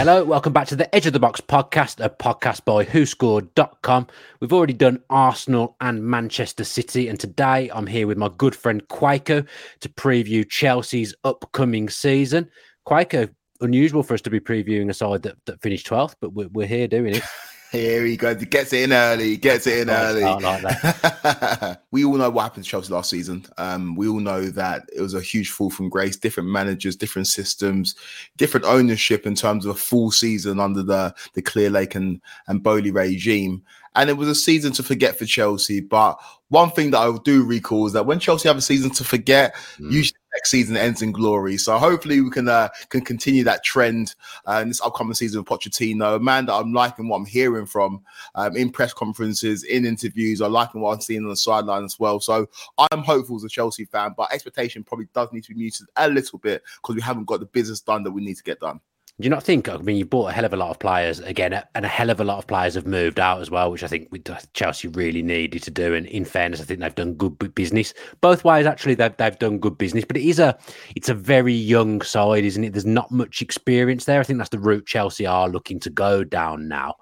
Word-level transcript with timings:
Hello, 0.00 0.24
welcome 0.24 0.54
back 0.54 0.66
to 0.68 0.76
the 0.76 0.94
Edge 0.94 1.04
of 1.04 1.12
the 1.12 1.20
Box 1.20 1.42
podcast, 1.42 2.02
a 2.02 2.08
podcast 2.08 2.64
by 2.64 2.86
WhoScored.com. 2.86 4.06
We've 4.40 4.50
already 4.50 4.72
done 4.72 5.02
Arsenal 5.10 5.76
and 5.82 6.02
Manchester 6.02 6.64
City, 6.64 7.06
and 7.08 7.20
today 7.20 7.70
I'm 7.70 7.86
here 7.86 8.06
with 8.06 8.16
my 8.16 8.30
good 8.38 8.56
friend 8.56 8.82
Kweku 8.88 9.46
to 9.80 9.88
preview 9.90 10.48
Chelsea's 10.48 11.14
upcoming 11.24 11.90
season. 11.90 12.48
Kweku, 12.88 13.28
unusual 13.60 14.02
for 14.02 14.14
us 14.14 14.22
to 14.22 14.30
be 14.30 14.40
previewing 14.40 14.88
a 14.88 14.94
side 14.94 15.20
that, 15.24 15.36
that 15.44 15.60
finished 15.60 15.86
12th, 15.86 16.14
but 16.18 16.32
we're, 16.32 16.48
we're 16.48 16.66
here 16.66 16.88
doing 16.88 17.16
it. 17.16 17.22
Here 17.70 18.04
he 18.04 18.16
goes. 18.16 18.40
He 18.40 18.46
gets 18.46 18.72
it 18.72 18.82
in 18.82 18.92
early. 18.92 19.36
Gets 19.36 19.68
it 19.68 19.78
in 19.78 19.90
early. 19.90 20.22
Like 20.22 21.78
we 21.92 22.04
all 22.04 22.16
know 22.16 22.28
what 22.28 22.42
happened 22.42 22.64
to 22.64 22.70
Chelsea 22.70 22.92
last 22.92 23.10
season. 23.10 23.46
Um, 23.58 23.94
we 23.94 24.08
all 24.08 24.18
know 24.18 24.46
that 24.46 24.82
it 24.94 25.00
was 25.00 25.14
a 25.14 25.20
huge 25.20 25.50
fall 25.50 25.70
from 25.70 25.88
grace. 25.88 26.16
Different 26.16 26.48
managers, 26.48 26.96
different 26.96 27.28
systems, 27.28 27.94
different 28.36 28.66
ownership 28.66 29.24
in 29.24 29.36
terms 29.36 29.66
of 29.66 29.76
a 29.76 29.78
full 29.78 30.10
season 30.10 30.58
under 30.58 30.82
the 30.82 31.14
the 31.34 31.42
Clearlake 31.42 31.94
and 31.94 32.20
and 32.48 32.60
Boehly 32.62 32.90
regime. 32.90 33.62
And 33.94 34.10
it 34.10 34.14
was 34.14 34.28
a 34.28 34.34
season 34.34 34.72
to 34.72 34.82
forget 34.82 35.16
for 35.18 35.24
Chelsea. 35.24 35.80
But 35.80 36.20
one 36.48 36.70
thing 36.70 36.90
that 36.90 36.98
I 36.98 37.16
do 37.24 37.44
recall 37.44 37.86
is 37.86 37.92
that 37.92 38.06
when 38.06 38.18
Chelsea 38.18 38.48
have 38.48 38.58
a 38.58 38.62
season 38.62 38.90
to 38.92 39.04
forget, 39.04 39.54
mm. 39.78 39.92
usually 39.92 40.19
next 40.34 40.50
season 40.50 40.76
ends 40.76 41.02
in 41.02 41.12
glory. 41.12 41.56
So 41.56 41.78
hopefully 41.78 42.20
we 42.20 42.30
can 42.30 42.48
uh, 42.48 42.68
can 42.88 43.02
continue 43.02 43.44
that 43.44 43.64
trend 43.64 44.14
uh, 44.46 44.60
in 44.62 44.68
this 44.68 44.80
upcoming 44.80 45.14
season 45.14 45.40
of 45.40 45.46
Pochettino. 45.46 46.16
A 46.16 46.18
man 46.18 46.46
that 46.46 46.54
I'm 46.54 46.72
liking 46.72 47.08
what 47.08 47.16
I'm 47.16 47.26
hearing 47.26 47.66
from 47.66 48.02
um, 48.34 48.56
in 48.56 48.70
press 48.70 48.92
conferences, 48.92 49.64
in 49.64 49.84
interviews. 49.84 50.40
I 50.40 50.46
liking 50.46 50.80
what 50.80 50.92
I'm 50.94 51.00
seeing 51.00 51.24
on 51.24 51.30
the 51.30 51.36
sideline 51.36 51.84
as 51.84 51.98
well. 51.98 52.20
So 52.20 52.48
I'm 52.90 53.02
hopeful 53.02 53.36
as 53.36 53.44
a 53.44 53.48
Chelsea 53.48 53.84
fan, 53.84 54.14
but 54.16 54.32
expectation 54.32 54.84
probably 54.84 55.08
does 55.14 55.32
need 55.32 55.44
to 55.44 55.54
be 55.54 55.60
muted 55.60 55.86
a 55.96 56.08
little 56.08 56.38
bit 56.38 56.62
because 56.76 56.94
we 56.94 57.02
haven't 57.02 57.26
got 57.26 57.40
the 57.40 57.46
business 57.46 57.80
done 57.80 58.02
that 58.04 58.12
we 58.12 58.24
need 58.24 58.36
to 58.36 58.42
get 58.42 58.60
done. 58.60 58.80
Do 59.20 59.26
you 59.26 59.30
not 59.30 59.42
think? 59.42 59.68
I 59.68 59.76
mean, 59.76 59.96
you 59.96 60.06
bought 60.06 60.30
a 60.30 60.32
hell 60.32 60.46
of 60.46 60.54
a 60.54 60.56
lot 60.56 60.70
of 60.70 60.78
players 60.78 61.20
again, 61.20 61.62
and 61.74 61.84
a 61.84 61.88
hell 61.88 62.08
of 62.08 62.20
a 62.20 62.24
lot 62.24 62.38
of 62.38 62.46
players 62.46 62.74
have 62.74 62.86
moved 62.86 63.20
out 63.20 63.42
as 63.42 63.50
well, 63.50 63.70
which 63.70 63.82
I 63.82 63.86
think 63.86 64.08
uh, 64.30 64.38
Chelsea 64.54 64.88
really 64.88 65.20
needed 65.20 65.62
to 65.64 65.70
do. 65.70 65.94
And 65.94 66.06
in 66.06 66.24
fairness, 66.24 66.58
I 66.58 66.64
think 66.64 66.80
they've 66.80 66.94
done 66.94 67.14
good 67.14 67.38
business 67.54 67.92
both 68.22 68.44
ways. 68.44 68.64
Actually, 68.64 68.94
they've 68.94 69.14
they've 69.18 69.38
done 69.38 69.58
good 69.58 69.76
business, 69.76 70.06
but 70.06 70.16
it 70.16 70.26
is 70.26 70.38
a 70.38 70.58
it's 70.96 71.10
a 71.10 71.14
very 71.14 71.52
young 71.52 72.00
side, 72.00 72.44
isn't 72.44 72.64
it? 72.64 72.72
There's 72.72 72.86
not 72.86 73.10
much 73.10 73.42
experience 73.42 74.06
there. 74.06 74.20
I 74.20 74.22
think 74.22 74.38
that's 74.38 74.50
the 74.50 74.58
route 74.58 74.86
Chelsea 74.86 75.26
are 75.26 75.50
looking 75.50 75.80
to 75.80 75.90
go 75.90 76.24
down 76.24 76.66
now, 76.66 76.94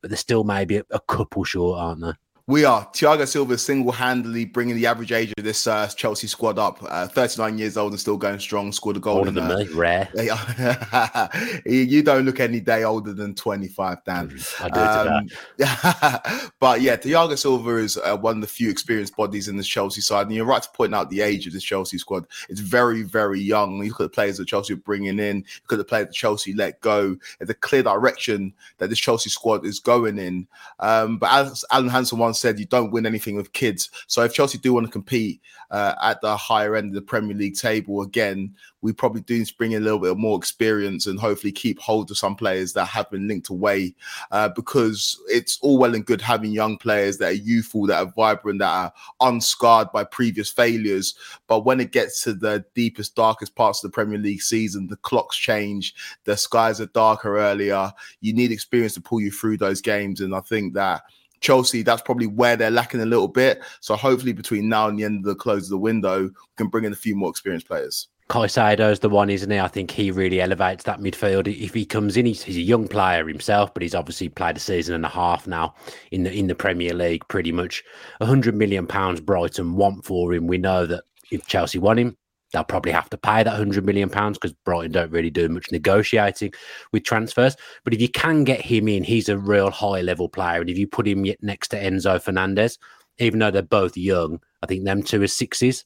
but 0.00 0.08
they're 0.08 0.16
still 0.16 0.44
maybe 0.44 0.78
a, 0.78 0.84
a 0.90 1.00
couple 1.00 1.44
short, 1.44 1.78
aren't 1.78 2.00
they? 2.00 2.12
We 2.48 2.64
are. 2.64 2.86
Thiago 2.94 3.28
Silva 3.28 3.58
single 3.58 3.92
handedly 3.92 4.46
bringing 4.46 4.74
the 4.74 4.86
average 4.86 5.12
age 5.12 5.34
of 5.36 5.44
this 5.44 5.66
uh, 5.66 5.86
Chelsea 5.88 6.26
squad 6.26 6.58
up. 6.58 6.78
Uh, 6.80 7.06
39 7.06 7.58
years 7.58 7.76
old 7.76 7.92
and 7.92 8.00
still 8.00 8.16
going 8.16 8.40
strong. 8.40 8.72
Scored 8.72 8.96
a 8.96 9.00
goal. 9.00 9.18
Older 9.18 9.32
than 9.32 9.50
uh, 9.50 9.58
me, 9.58 9.66
rare. 9.66 10.08
you 11.66 12.02
don't 12.02 12.24
look 12.24 12.40
any 12.40 12.60
day 12.60 12.84
older 12.84 13.12
than 13.12 13.34
25, 13.34 14.02
Dan. 14.02 14.30
Mm, 14.30 14.64
I 14.64 15.28
do. 15.58 16.40
Um, 16.40 16.50
but 16.58 16.80
yeah, 16.80 16.96
Thiago 16.96 17.36
Silva 17.36 17.76
is 17.76 17.98
uh, 17.98 18.16
one 18.16 18.36
of 18.36 18.40
the 18.40 18.46
few 18.46 18.70
experienced 18.70 19.14
bodies 19.14 19.48
in 19.48 19.58
this 19.58 19.68
Chelsea 19.68 20.00
side. 20.00 20.26
And 20.26 20.34
you're 20.34 20.46
right 20.46 20.62
to 20.62 20.70
point 20.70 20.94
out 20.94 21.10
the 21.10 21.20
age 21.20 21.46
of 21.46 21.52
this 21.52 21.62
Chelsea 21.62 21.98
squad. 21.98 22.26
It's 22.48 22.60
very, 22.60 23.02
very 23.02 23.40
young. 23.40 23.76
You 23.82 23.90
look 23.90 24.00
at 24.00 24.04
the 24.04 24.08
players 24.08 24.38
that 24.38 24.48
Chelsea 24.48 24.72
are 24.72 24.76
bringing 24.76 25.18
in, 25.18 25.36
you 25.36 25.44
look 25.64 25.72
at 25.72 25.76
the 25.76 25.84
players 25.84 26.06
that 26.06 26.14
Chelsea 26.14 26.54
let 26.54 26.80
go. 26.80 27.14
There's 27.38 27.50
a 27.50 27.54
clear 27.54 27.82
direction 27.82 28.54
that 28.78 28.88
this 28.88 28.98
Chelsea 28.98 29.28
squad 29.28 29.66
is 29.66 29.80
going 29.80 30.16
in. 30.16 30.46
Um, 30.80 31.18
but 31.18 31.30
as 31.30 31.62
Alan 31.70 31.90
Hansen 31.90 32.16
once 32.16 32.37
said 32.38 32.58
you 32.58 32.66
don't 32.66 32.90
win 32.90 33.06
anything 33.06 33.36
with 33.36 33.52
kids. 33.52 33.90
So 34.06 34.22
if 34.22 34.34
Chelsea 34.34 34.58
do 34.58 34.72
want 34.72 34.86
to 34.86 34.92
compete 34.92 35.40
uh, 35.70 35.94
at 36.02 36.20
the 36.20 36.36
higher 36.36 36.76
end 36.76 36.88
of 36.88 36.94
the 36.94 37.02
Premier 37.02 37.36
League 37.36 37.56
table 37.56 38.02
again, 38.02 38.54
we 38.80 38.92
probably 38.92 39.20
do 39.22 39.38
need 39.38 39.46
to 39.46 39.56
bring 39.56 39.72
in 39.72 39.82
a 39.82 39.84
little 39.84 39.98
bit 39.98 40.16
more 40.16 40.38
experience 40.38 41.06
and 41.06 41.18
hopefully 41.18 41.52
keep 41.52 41.80
hold 41.80 42.10
of 42.10 42.18
some 42.18 42.36
players 42.36 42.72
that 42.72 42.84
have 42.86 43.10
been 43.10 43.26
linked 43.26 43.48
away. 43.48 43.94
Uh, 44.30 44.48
because 44.48 45.20
it's 45.26 45.58
all 45.62 45.78
well 45.78 45.94
and 45.94 46.06
good 46.06 46.20
having 46.20 46.52
young 46.52 46.78
players 46.78 47.18
that 47.18 47.30
are 47.30 47.32
youthful, 47.32 47.86
that 47.86 47.98
are 47.98 48.12
vibrant, 48.14 48.60
that 48.60 48.70
are 48.70 48.92
unscarred 49.20 49.90
by 49.92 50.04
previous 50.04 50.50
failures. 50.50 51.14
But 51.48 51.64
when 51.64 51.80
it 51.80 51.92
gets 51.92 52.22
to 52.22 52.34
the 52.34 52.64
deepest, 52.74 53.16
darkest 53.16 53.54
parts 53.54 53.82
of 53.82 53.90
the 53.90 53.94
Premier 53.94 54.18
League 54.18 54.42
season, 54.42 54.86
the 54.86 54.96
clocks 54.96 55.36
change, 55.36 55.94
the 56.24 56.36
skies 56.36 56.80
are 56.80 56.86
darker 56.86 57.38
earlier. 57.38 57.92
You 58.20 58.32
need 58.32 58.52
experience 58.52 58.94
to 58.94 59.00
pull 59.00 59.20
you 59.20 59.30
through 59.30 59.56
those 59.56 59.80
games. 59.80 60.20
And 60.20 60.34
I 60.34 60.40
think 60.40 60.74
that 60.74 61.02
Chelsea, 61.40 61.82
that's 61.82 62.02
probably 62.02 62.26
where 62.26 62.56
they're 62.56 62.70
lacking 62.70 63.00
a 63.00 63.06
little 63.06 63.28
bit. 63.28 63.60
So 63.80 63.96
hopefully 63.96 64.32
between 64.32 64.68
now 64.68 64.88
and 64.88 64.98
the 64.98 65.04
end 65.04 65.18
of 65.18 65.24
the 65.24 65.34
close 65.34 65.64
of 65.64 65.70
the 65.70 65.78
window, 65.78 66.24
we 66.24 66.30
can 66.56 66.68
bring 66.68 66.84
in 66.84 66.92
a 66.92 66.96
few 66.96 67.16
more 67.16 67.30
experienced 67.30 67.66
players. 67.66 68.08
Caicedo's 68.28 69.00
the 69.00 69.08
one, 69.08 69.30
isn't 69.30 69.50
he? 69.50 69.58
I 69.58 69.68
think 69.68 69.90
he 69.90 70.10
really 70.10 70.40
elevates 70.40 70.84
that 70.84 71.00
midfield. 71.00 71.48
If 71.48 71.72
he 71.72 71.86
comes 71.86 72.16
in, 72.16 72.26
he's, 72.26 72.42
he's, 72.42 72.58
a 72.58 72.60
young 72.60 72.86
player 72.86 73.26
himself, 73.26 73.72
but 73.72 73.82
he's 73.82 73.94
obviously 73.94 74.28
played 74.28 74.58
a 74.58 74.60
season 74.60 74.94
and 74.94 75.06
a 75.06 75.08
half 75.08 75.46
now 75.46 75.74
in 76.10 76.24
the 76.24 76.32
in 76.32 76.46
the 76.46 76.54
Premier 76.54 76.92
League. 76.92 77.26
Pretty 77.28 77.52
much, 77.52 77.82
hundred 78.20 78.54
million 78.54 78.86
pounds 78.86 79.20
Brighton 79.20 79.76
want 79.76 80.04
for 80.04 80.34
him. 80.34 80.46
We 80.46 80.58
know 80.58 80.84
that 80.84 81.04
if 81.30 81.46
Chelsea 81.46 81.78
want 81.78 82.00
him, 82.00 82.18
they'll 82.52 82.64
probably 82.64 82.92
have 82.92 83.10
to 83.10 83.18
pay 83.18 83.42
that 83.42 83.56
hundred 83.56 83.84
million 83.84 84.08
pounds 84.08 84.38
because 84.38 84.54
Brighton 84.64 84.92
don't 84.92 85.10
really 85.10 85.30
do 85.30 85.48
much 85.48 85.70
negotiating 85.70 86.52
with 86.92 87.04
transfers. 87.04 87.56
But 87.84 87.94
if 87.94 88.00
you 88.00 88.08
can 88.08 88.44
get 88.44 88.60
him 88.60 88.88
in, 88.88 89.04
he's 89.04 89.28
a 89.28 89.38
real 89.38 89.70
high 89.70 90.00
level 90.00 90.28
player. 90.28 90.60
And 90.60 90.70
if 90.70 90.78
you 90.78 90.86
put 90.86 91.06
him 91.06 91.26
next 91.42 91.68
to 91.68 91.82
Enzo 91.82 92.20
Fernandez, 92.20 92.78
even 93.18 93.38
though 93.38 93.50
they're 93.50 93.62
both 93.62 93.96
young, 93.96 94.40
I 94.62 94.66
think 94.66 94.84
them 94.84 95.02
two 95.02 95.22
are 95.22 95.28
sixes. 95.28 95.84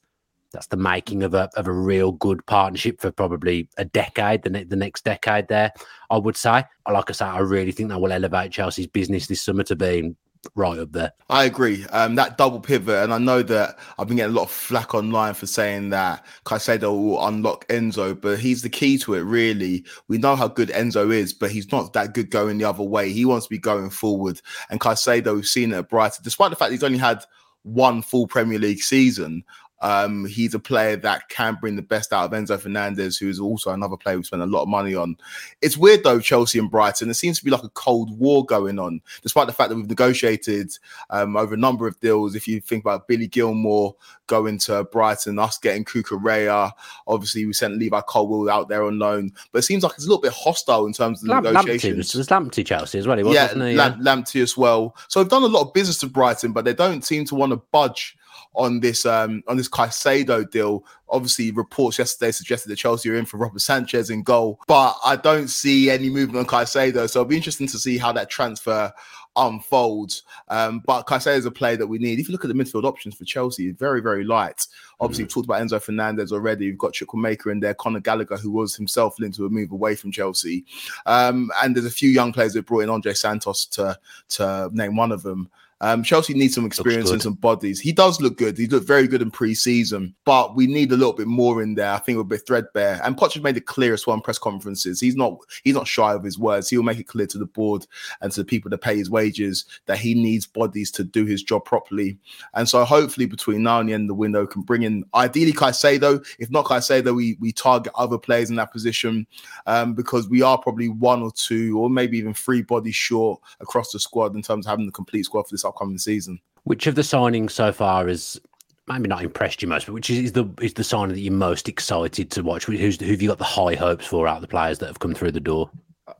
That's 0.51 0.67
the 0.67 0.77
making 0.77 1.23
of 1.23 1.33
a 1.33 1.49
of 1.55 1.67
a 1.67 1.73
real 1.73 2.11
good 2.11 2.45
partnership 2.45 3.01
for 3.01 3.11
probably 3.11 3.67
a 3.77 3.85
decade, 3.85 4.43
the, 4.43 4.51
ne- 4.51 4.63
the 4.63 4.75
next 4.75 5.03
decade. 5.03 5.47
There, 5.47 5.71
I 6.11 6.17
would 6.17 6.37
say. 6.37 6.63
Like 6.87 7.09
I 7.09 7.13
say, 7.13 7.25
I 7.25 7.39
really 7.39 7.71
think 7.71 7.89
that 7.89 7.99
will 7.99 8.11
elevate 8.11 8.51
Chelsea's 8.51 8.85
business 8.85 9.25
this 9.25 9.41
summer 9.41 9.63
to 9.63 9.75
being 9.75 10.15
right 10.55 10.77
up 10.79 10.91
there. 10.91 11.13
I 11.29 11.45
agree. 11.45 11.85
Um, 11.87 12.15
that 12.15 12.37
double 12.37 12.59
pivot, 12.59 13.03
and 13.03 13.13
I 13.13 13.17
know 13.17 13.41
that 13.43 13.77
I've 13.97 14.07
been 14.07 14.17
getting 14.17 14.35
a 14.35 14.37
lot 14.37 14.43
of 14.43 14.51
flack 14.51 14.93
online 14.93 15.33
for 15.33 15.47
saying 15.47 15.89
that 15.91 16.25
Caicedo 16.45 16.91
will 16.91 17.25
unlock 17.25 17.67
Enzo, 17.67 18.19
but 18.19 18.39
he's 18.39 18.61
the 18.61 18.69
key 18.69 18.97
to 18.99 19.15
it. 19.15 19.21
Really, 19.21 19.85
we 20.07 20.17
know 20.17 20.35
how 20.35 20.47
good 20.47 20.69
Enzo 20.69 21.13
is, 21.13 21.33
but 21.33 21.51
he's 21.51 21.71
not 21.71 21.93
that 21.93 22.13
good 22.13 22.29
going 22.29 22.57
the 22.57 22.65
other 22.65 22.83
way. 22.83 23.11
He 23.11 23.25
wants 23.25 23.45
to 23.47 23.49
be 23.49 23.57
going 23.57 23.89
forward, 23.89 24.41
and 24.69 24.79
Caicedo, 24.79 25.35
we've 25.35 25.45
seen 25.45 25.71
it 25.71 25.77
at 25.77 25.89
Brighton, 25.89 26.21
despite 26.23 26.49
the 26.49 26.55
fact 26.55 26.71
he's 26.71 26.83
only 26.83 26.97
had 26.97 27.23
one 27.63 28.01
full 28.01 28.27
Premier 28.27 28.59
League 28.59 28.83
season. 28.83 29.43
Um, 29.83 30.25
he's 30.25 30.53
a 30.53 30.59
player 30.59 30.95
that 30.95 31.27
can 31.27 31.57
bring 31.59 31.75
the 31.75 31.81
best 31.81 32.13
out 32.13 32.25
of 32.25 32.31
Enzo 32.31 32.59
Fernandez, 32.59 33.17
who 33.17 33.29
is 33.29 33.39
also 33.39 33.71
another 33.71 33.97
player 33.97 34.17
we 34.17 34.23
spent 34.23 34.41
a 34.41 34.45
lot 34.45 34.63
of 34.63 34.69
money 34.69 34.95
on. 34.95 35.17
It's 35.61 35.77
weird 35.77 36.03
though, 36.05 36.21
Chelsea 36.21 36.57
and 36.57 36.71
Brighton. 36.71 37.09
There 37.09 37.13
seems 37.13 37.37
to 37.39 37.45
be 37.45 37.51
like 37.51 37.63
a 37.63 37.69
cold 37.69 38.17
war 38.17 38.45
going 38.45 38.79
on, 38.79 39.01
despite 39.21 39.47
the 39.47 39.53
fact 39.53 39.69
that 39.69 39.75
we've 39.75 39.89
negotiated 39.89 40.71
um, 41.09 41.35
over 41.35 41.53
a 41.53 41.57
number 41.57 41.85
of 41.85 41.99
deals. 41.99 42.33
If 42.33 42.47
you 42.47 42.61
think 42.61 42.83
about 42.85 43.09
Billy 43.09 43.27
Gilmour 43.27 43.93
going 44.27 44.57
to 44.59 44.85
Brighton, 44.85 45.37
us 45.37 45.57
getting 45.57 45.83
Cucurella, 45.83 46.71
obviously 47.05 47.45
we 47.45 47.51
sent 47.51 47.77
Levi 47.77 47.99
Colwill 48.07 48.49
out 48.49 48.69
there 48.69 48.85
on 48.85 48.99
loan, 48.99 49.33
but 49.51 49.59
it 49.59 49.63
seems 49.63 49.83
like 49.83 49.91
it's 49.95 50.05
a 50.05 50.07
little 50.07 50.21
bit 50.21 50.31
hostile 50.31 50.85
in 50.85 50.93
terms 50.93 51.21
of 51.21 51.27
the 51.27 51.33
Lam- 51.33 51.43
negotiations. 51.43 52.13
Lamptey 52.13 52.17
was, 52.17 52.27
Lamptey 52.29 52.65
Chelsea 52.65 52.99
as 52.99 53.05
well, 53.05 53.17
he 53.17 53.23
was, 53.23 53.35
yeah, 53.35 53.51
Lam- 53.53 53.75
yeah, 53.75 53.95
Lamptey 53.99 54.41
as 54.41 54.55
well. 54.55 54.95
So 55.09 55.19
we've 55.19 55.29
done 55.29 55.43
a 55.43 55.47
lot 55.47 55.67
of 55.67 55.73
business 55.73 55.97
to 55.99 56.07
Brighton, 56.07 56.53
but 56.53 56.63
they 56.63 56.73
don't 56.73 57.03
seem 57.03 57.25
to 57.25 57.35
want 57.35 57.51
to 57.51 57.57
budge 57.71 58.17
on 58.55 58.79
this 58.79 59.05
um 59.05 59.43
on 59.47 59.57
this 59.57 59.69
Caicedo 59.69 60.49
deal. 60.49 60.85
Obviously, 61.09 61.51
reports 61.51 61.99
yesterday 61.99 62.31
suggested 62.31 62.69
that 62.69 62.77
Chelsea 62.77 63.09
are 63.09 63.15
in 63.15 63.25
for 63.25 63.37
Robert 63.37 63.59
Sanchez 63.59 64.09
in 64.09 64.23
goal, 64.23 64.59
but 64.67 64.95
I 65.05 65.15
don't 65.15 65.47
see 65.47 65.89
any 65.89 66.09
movement 66.09 66.39
on 66.39 66.45
Caicedo. 66.45 67.09
So 67.09 67.19
it'll 67.19 67.25
be 67.25 67.37
interesting 67.37 67.67
to 67.67 67.77
see 67.77 67.97
how 67.97 68.11
that 68.13 68.29
transfer 68.29 68.91
unfolds. 69.35 70.23
Um, 70.49 70.81
but 70.85 71.07
Caicedo 71.07 71.37
is 71.37 71.45
a 71.45 71.51
player 71.51 71.77
that 71.77 71.87
we 71.87 71.97
need. 71.97 72.19
If 72.19 72.27
you 72.27 72.31
look 72.31 72.45
at 72.45 72.49
the 72.49 72.53
midfield 72.53 72.83
options 72.83 73.15
for 73.15 73.25
Chelsea, 73.25 73.71
very, 73.71 74.01
very 74.01 74.23
light. 74.23 74.67
Obviously, 74.99 75.23
mm. 75.23 75.27
we've 75.27 75.33
talked 75.33 75.45
about 75.45 75.61
Enzo 75.61 75.81
Fernandez 75.81 76.31
already. 76.31 76.69
We've 76.69 76.77
got 76.77 76.93
Chukwuemeka 76.93 77.51
in 77.51 77.59
there, 77.59 77.73
Conor 77.73 77.99
Gallagher, 77.99 78.37
who 78.37 78.51
was 78.51 78.75
himself 78.75 79.19
linked 79.19 79.37
to 79.37 79.45
a 79.45 79.49
move 79.49 79.71
away 79.71 79.95
from 79.95 80.11
Chelsea. 80.11 80.65
Um, 81.05 81.51
and 81.61 81.75
there's 81.75 81.85
a 81.85 81.91
few 81.91 82.09
young 82.09 82.33
players 82.33 82.53
that 82.53 82.65
brought 82.65 82.81
in 82.81 82.89
Andrey 82.89 83.15
Santos 83.15 83.65
to 83.67 83.97
to 84.29 84.69
name 84.73 84.95
one 84.95 85.11
of 85.11 85.23
them. 85.23 85.49
Um, 85.83 86.01
Chelsea 86.01 86.33
needs 86.33 86.55
some 86.55 86.65
experience 86.65 87.09
and 87.11 87.21
some 87.21 87.33
bodies. 87.33 87.77
He 87.77 87.91
does 87.91 88.21
look 88.21 88.37
good. 88.37 88.57
He 88.57 88.67
looked 88.67 88.87
very 88.87 89.05
good 89.05 89.21
in 89.21 89.29
pre-season, 89.29 90.15
but 90.23 90.55
we 90.55 90.65
need 90.65 90.93
a 90.93 90.95
little 90.95 91.11
bit 91.11 91.27
more 91.27 91.61
in 91.61 91.75
there. 91.75 91.91
I 91.91 91.97
think 91.97 92.15
we're 92.15 92.21
a 92.21 92.23
bit 92.23 92.47
threadbare. 92.47 93.01
And 93.03 93.17
Poch 93.17 93.33
has 93.33 93.43
made 93.43 93.57
it 93.57 93.65
clear 93.65 93.93
as 93.93 94.07
well 94.07 94.15
in 94.15 94.21
press 94.21 94.39
conferences. 94.39 95.01
He's 95.01 95.17
not 95.17 95.39
he's 95.65 95.75
not 95.75 95.85
shy 95.85 96.13
of 96.13 96.23
his 96.23 96.39
words. 96.39 96.69
He'll 96.69 96.83
make 96.83 96.99
it 96.99 97.07
clear 97.09 97.27
to 97.27 97.37
the 97.37 97.47
board 97.47 97.85
and 98.21 98.31
to 98.31 98.39
the 98.39 98.45
people 98.45 98.69
that 98.71 98.77
pay 98.77 98.95
his 98.95 99.09
wages 99.09 99.65
that 99.85 99.97
he 99.97 100.13
needs 100.13 100.45
bodies 100.45 100.89
to 100.91 101.03
do 101.03 101.25
his 101.25 101.43
job 101.43 101.65
properly. 101.65 102.17
And 102.53 102.69
so 102.69 102.85
hopefully 102.85 103.25
between 103.25 103.63
now 103.63 103.81
and 103.81 103.89
the 103.89 103.93
end 103.93 104.03
of 104.03 104.07
the 104.07 104.13
window 104.13 104.47
can 104.47 104.61
bring 104.61 104.83
in 104.83 105.03
ideally 105.13 105.51
Caicedo. 105.51 106.25
If 106.39 106.49
not 106.49 106.63
Caicedo, 106.63 107.13
we 107.13 107.35
we 107.41 107.51
target 107.51 107.91
other 107.95 108.17
players 108.17 108.49
in 108.49 108.55
that 108.55 108.71
position 108.71 109.27
um, 109.65 109.95
because 109.95 110.29
we 110.29 110.43
are 110.43 110.57
probably 110.57 110.87
one 110.87 111.21
or 111.21 111.31
two 111.33 111.77
or 111.77 111.89
maybe 111.89 112.17
even 112.19 112.33
three 112.33 112.61
bodies 112.61 112.95
short 112.95 113.41
across 113.59 113.91
the 113.91 113.99
squad 113.99 114.33
in 114.33 114.41
terms 114.41 114.65
of 114.65 114.69
having 114.69 114.85
the 114.85 114.93
complete 114.93 115.23
squad 115.23 115.43
for 115.43 115.53
this 115.53 115.65
upcoming 115.73 115.97
season. 115.97 116.39
Which 116.63 116.87
of 116.87 116.95
the 116.95 117.01
signings 117.01 117.51
so 117.51 117.71
far 117.71 118.07
has 118.07 118.39
maybe 118.87 119.07
not 119.07 119.23
impressed 119.23 119.61
you 119.61 119.67
most, 119.67 119.85
but 119.85 119.93
which 119.93 120.09
is 120.09 120.31
the 120.31 120.45
is 120.61 120.73
the 120.73 120.83
signing 120.83 121.15
that 121.15 121.19
you're 121.19 121.33
most 121.33 121.67
excited 121.67 122.31
to 122.31 122.43
watch? 122.43 122.65
Who's 122.65 122.99
who 122.99 123.11
have 123.11 123.21
you 123.21 123.27
got 123.27 123.37
the 123.37 123.43
high 123.43 123.75
hopes 123.75 124.05
for 124.05 124.27
out 124.27 124.37
of 124.37 124.41
the 124.41 124.47
players 124.47 124.79
that 124.79 124.87
have 124.87 124.99
come 124.99 125.13
through 125.13 125.31
the 125.31 125.39
door? 125.39 125.69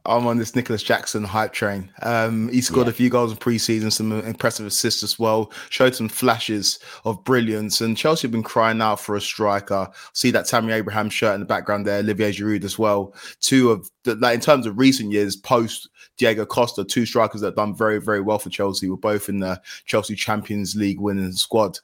I'm 0.05 0.25
on 0.27 0.37
this 0.37 0.55
Nicolas 0.55 0.81
Jackson 0.81 1.25
hype 1.25 1.51
train. 1.51 1.91
Um, 2.03 2.47
he 2.49 2.61
scored 2.61 2.87
yeah. 2.87 2.91
a 2.91 2.95
few 2.95 3.09
goals 3.09 3.31
in 3.31 3.37
preseason, 3.37 3.91
some 3.91 4.13
impressive 4.21 4.65
assists 4.65 5.03
as 5.03 5.19
well. 5.19 5.51
Showed 5.69 5.93
some 5.93 6.07
flashes 6.07 6.79
of 7.03 7.21
brilliance, 7.25 7.81
and 7.81 7.97
Chelsea 7.97 8.21
have 8.27 8.31
been 8.31 8.43
crying 8.43 8.81
out 8.81 9.01
for 9.01 9.15
a 9.15 9.21
striker. 9.21 9.89
See 10.13 10.31
that 10.31 10.45
Tammy 10.45 10.71
Abraham 10.71 11.09
shirt 11.09 11.33
in 11.33 11.41
the 11.41 11.45
background 11.45 11.85
there, 11.85 11.99
Olivier 11.99 12.31
Giroud 12.31 12.63
as 12.63 12.79
well. 12.79 13.13
Two 13.41 13.71
of 13.71 13.89
the, 14.03 14.15
like 14.15 14.35
in 14.35 14.41
terms 14.41 14.65
of 14.65 14.77
recent 14.77 15.11
years, 15.11 15.35
post 15.35 15.89
Diego 16.17 16.45
Costa, 16.45 16.85
two 16.85 17.05
strikers 17.05 17.41
that 17.41 17.47
have 17.47 17.55
done 17.55 17.75
very, 17.75 17.99
very 17.99 18.21
well 18.21 18.39
for 18.39 18.49
Chelsea. 18.49 18.87
Were 18.87 18.95
both 18.95 19.27
in 19.27 19.39
the 19.39 19.61
Chelsea 19.85 20.15
Champions 20.15 20.75
League 20.75 21.01
winning 21.01 21.33
squad. 21.33 21.79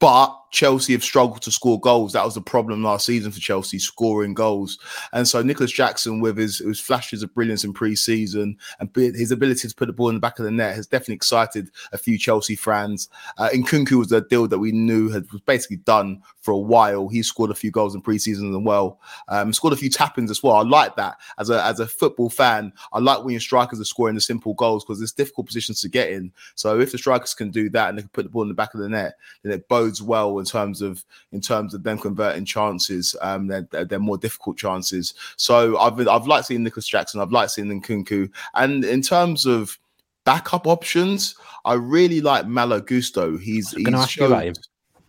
But 0.00 0.36
Chelsea 0.54 0.92
have 0.92 1.02
struggled 1.02 1.42
to 1.42 1.50
score 1.50 1.80
goals. 1.80 2.12
That 2.12 2.24
was 2.24 2.34
the 2.34 2.40
problem 2.40 2.84
last 2.84 3.06
season 3.06 3.32
for 3.32 3.40
Chelsea, 3.40 3.80
scoring 3.80 4.34
goals. 4.34 4.78
And 5.12 5.26
so 5.26 5.42
Nicolas 5.42 5.72
Jackson, 5.72 6.20
with 6.20 6.36
his, 6.36 6.58
his 6.58 6.78
flashes 6.78 7.24
of 7.24 7.34
brilliance 7.34 7.64
in 7.64 7.72
pre-season 7.72 8.56
and 8.78 8.90
his 8.94 9.32
ability 9.32 9.66
to 9.66 9.74
put 9.74 9.86
the 9.86 9.92
ball 9.92 10.10
in 10.10 10.14
the 10.14 10.20
back 10.20 10.38
of 10.38 10.44
the 10.44 10.52
net, 10.52 10.76
has 10.76 10.86
definitely 10.86 11.16
excited 11.16 11.70
a 11.92 11.98
few 11.98 12.16
Chelsea 12.16 12.54
fans. 12.54 13.08
Uh, 13.36 13.48
Nkunku 13.52 13.92
was 13.92 14.12
a 14.12 14.20
deal 14.20 14.46
that 14.46 14.60
we 14.60 14.70
knew 14.70 15.08
had 15.08 15.30
was 15.32 15.40
basically 15.40 15.78
done 15.78 16.22
for 16.40 16.52
a 16.52 16.58
while. 16.58 17.08
He 17.08 17.22
scored 17.24 17.50
a 17.50 17.54
few 17.54 17.72
goals 17.72 17.96
in 17.96 18.00
pre-season 18.00 18.54
as 18.54 18.62
well. 18.62 19.00
Um, 19.28 19.52
scored 19.52 19.72
a 19.72 19.76
few 19.76 19.90
tap-ins 19.90 20.30
as 20.30 20.42
well. 20.42 20.56
I 20.56 20.62
like 20.62 20.94
that 20.96 21.16
as 21.38 21.50
a 21.50 21.64
as 21.64 21.80
a 21.80 21.86
football 21.88 22.30
fan. 22.30 22.72
I 22.92 23.00
like 23.00 23.24
when 23.24 23.32
your 23.32 23.40
strikers 23.40 23.80
are 23.80 23.84
scoring 23.84 24.14
the 24.14 24.20
simple 24.20 24.54
goals 24.54 24.84
because 24.84 25.02
it's 25.02 25.12
difficult 25.12 25.46
positions 25.46 25.80
to 25.80 25.88
get 25.88 26.10
in. 26.10 26.32
So 26.54 26.78
if 26.78 26.92
the 26.92 26.98
strikers 26.98 27.34
can 27.34 27.50
do 27.50 27.68
that 27.70 27.88
and 27.88 27.98
they 27.98 28.02
can 28.02 28.10
put 28.10 28.24
the 28.24 28.28
ball 28.28 28.42
in 28.42 28.48
the 28.48 28.54
back 28.54 28.74
of 28.74 28.80
the 28.80 28.88
net, 28.88 29.14
then 29.42 29.52
it 29.52 29.66
bodes 29.84 30.02
well 30.02 30.38
in 30.38 30.44
terms 30.44 30.82
of 30.82 31.04
in 31.32 31.40
terms 31.40 31.74
of 31.74 31.82
them 31.82 31.98
converting 31.98 32.44
chances. 32.44 33.14
Um, 33.20 33.46
they're, 33.46 33.66
they're 33.84 33.98
more 33.98 34.18
difficult 34.18 34.56
chances. 34.56 35.14
So 35.36 35.78
I've 35.78 36.06
I've 36.08 36.26
liked 36.26 36.46
seeing 36.46 36.62
Nicolas 36.62 36.86
Jackson. 36.86 37.20
I've 37.20 37.32
liked 37.32 37.52
seeing 37.52 37.68
Nkunku. 37.68 38.30
And 38.54 38.84
in 38.84 39.02
terms 39.02 39.46
of 39.46 39.78
backup 40.24 40.66
options, 40.66 41.34
I 41.64 41.74
really 41.74 42.20
like 42.20 42.46
Malo 42.46 42.80
Gusto. 42.80 43.36
He's 43.36 43.72
he's 43.72 44.08
showed, 44.08 44.58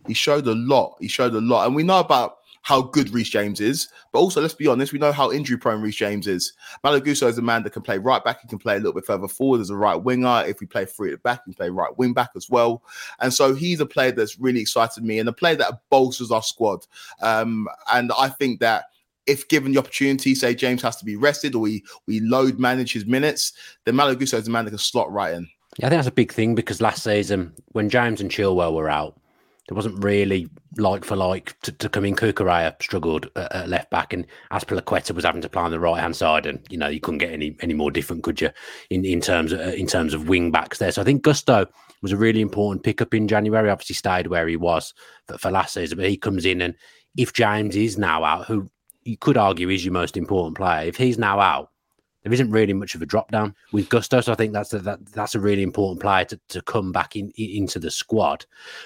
he 0.06 0.14
showed 0.14 0.46
a 0.46 0.54
lot. 0.54 0.96
He 1.00 1.08
showed 1.08 1.34
a 1.34 1.40
lot, 1.40 1.66
and 1.66 1.74
we 1.74 1.82
know 1.82 2.00
about 2.00 2.38
how 2.66 2.82
good 2.82 3.10
Reece 3.10 3.28
James 3.28 3.60
is, 3.60 3.86
but 4.10 4.18
also 4.18 4.40
let's 4.40 4.52
be 4.52 4.66
honest, 4.66 4.92
we 4.92 4.98
know 4.98 5.12
how 5.12 5.30
injury 5.30 5.56
prone 5.56 5.80
Reece 5.80 5.94
James 5.94 6.26
is. 6.26 6.52
Malo 6.82 6.98
Gusto 6.98 7.28
is 7.28 7.38
a 7.38 7.42
man 7.42 7.62
that 7.62 7.70
can 7.70 7.80
play 7.80 7.96
right 7.96 8.24
back, 8.24 8.40
he 8.42 8.48
can 8.48 8.58
play 8.58 8.74
a 8.74 8.78
little 8.78 8.92
bit 8.92 9.06
further 9.06 9.28
forward 9.28 9.60
as 9.60 9.70
a 9.70 9.76
right 9.76 9.94
winger. 9.94 10.42
If 10.48 10.58
we 10.58 10.66
play 10.66 10.84
three 10.84 11.12
at 11.12 11.12
the 11.12 11.18
back, 11.18 11.42
he 11.46 11.52
can 11.52 11.54
play 11.54 11.70
right 11.70 11.96
wing 11.96 12.12
back 12.12 12.30
as 12.34 12.50
well. 12.50 12.82
And 13.20 13.32
so 13.32 13.54
he's 13.54 13.78
a 13.78 13.86
player 13.86 14.10
that's 14.10 14.40
really 14.40 14.60
excited 14.60 15.04
me 15.04 15.20
and 15.20 15.28
a 15.28 15.32
player 15.32 15.54
that 15.54 15.78
bolsters 15.90 16.32
our 16.32 16.42
squad. 16.42 16.84
Um, 17.22 17.68
and 17.92 18.10
I 18.18 18.30
think 18.30 18.58
that 18.58 18.86
if 19.26 19.46
given 19.46 19.70
the 19.70 19.78
opportunity, 19.78 20.34
say 20.34 20.52
James 20.52 20.82
has 20.82 20.96
to 20.96 21.04
be 21.04 21.14
rested 21.14 21.54
or 21.54 21.60
we 21.60 21.84
we 22.08 22.18
load 22.18 22.58
manage 22.58 22.92
his 22.92 23.06
minutes, 23.06 23.52
then 23.84 23.94
Malo 23.94 24.16
Gusto 24.16 24.38
is 24.38 24.48
a 24.48 24.50
man 24.50 24.64
that 24.64 24.72
can 24.72 24.78
slot 24.78 25.12
right 25.12 25.34
in. 25.34 25.48
Yeah, 25.78 25.86
I 25.86 25.90
think 25.90 25.98
that's 25.98 26.08
a 26.08 26.12
big 26.12 26.32
thing 26.32 26.56
because 26.56 26.80
last 26.80 27.04
season 27.04 27.54
when 27.68 27.88
James 27.88 28.20
and 28.20 28.28
Chilwell 28.28 28.74
were 28.74 28.90
out, 28.90 29.16
there 29.68 29.74
wasn't 29.74 30.02
really 30.02 30.48
like 30.76 31.04
for 31.04 31.16
like 31.16 31.58
to, 31.62 31.72
to 31.72 31.88
come 31.88 32.04
in. 32.04 32.14
Cucurella 32.14 32.80
struggled 32.80 33.28
at, 33.34 33.52
at, 33.52 33.68
left 33.68 33.90
back, 33.90 34.12
and 34.12 34.26
Azpilicueta 34.52 35.12
was 35.12 35.24
having 35.24 35.42
to 35.42 35.48
play 35.48 35.62
on 35.62 35.70
the 35.70 35.80
right 35.80 36.00
hand 36.00 36.14
side, 36.14 36.46
and 36.46 36.64
you 36.70 36.78
know 36.78 36.88
you 36.88 37.00
couldn't 37.00 37.18
get 37.18 37.32
any 37.32 37.56
any 37.60 37.74
more 37.74 37.90
different, 37.90 38.22
could 38.22 38.40
you? 38.40 38.50
In 38.90 39.04
in 39.04 39.20
terms 39.20 39.52
of 39.52 39.60
uh, 39.60 39.72
in 39.72 39.86
terms 39.86 40.14
of 40.14 40.28
wing 40.28 40.50
backs 40.50 40.78
there, 40.78 40.92
so 40.92 41.02
I 41.02 41.04
think 41.04 41.22
Gusto 41.22 41.66
was 42.02 42.12
a 42.12 42.16
really 42.16 42.40
important 42.40 42.84
pickup 42.84 43.12
in 43.14 43.26
January. 43.26 43.70
Obviously, 43.70 43.94
stayed 43.94 44.28
where 44.28 44.46
he 44.46 44.56
was 44.56 44.94
for, 45.26 45.38
for 45.38 45.50
last 45.50 45.74
season, 45.74 45.98
but 45.98 46.08
he 46.08 46.16
comes 46.16 46.44
in, 46.44 46.60
and 46.60 46.74
if 47.16 47.32
James 47.32 47.74
is 47.74 47.98
now 47.98 48.24
out, 48.24 48.46
who 48.46 48.70
you 49.04 49.16
could 49.16 49.36
argue 49.36 49.68
is 49.68 49.84
your 49.84 49.92
most 49.92 50.16
important 50.16 50.56
player, 50.56 50.86
if 50.86 50.96
he's 50.96 51.18
now 51.18 51.40
out, 51.40 51.70
there 52.26 52.32
isn't 52.32 52.50
really 52.50 52.72
much 52.72 52.96
of 52.96 53.02
a 53.02 53.06
drop 53.06 53.30
down 53.30 53.54
with 53.70 53.88
Gusto. 53.88 54.20
So 54.20 54.32
I 54.32 54.34
think 54.34 54.52
that's 54.52 54.74
a, 54.74 54.80
that 54.80 55.06
that's 55.12 55.36
a 55.36 55.40
really 55.40 55.62
important 55.62 56.00
player 56.00 56.24
to, 56.24 56.40
to 56.48 56.60
come 56.60 56.90
back 56.90 57.14
in, 57.14 57.30
into 57.36 57.78
the 57.78 57.88
squad. 57.88 58.44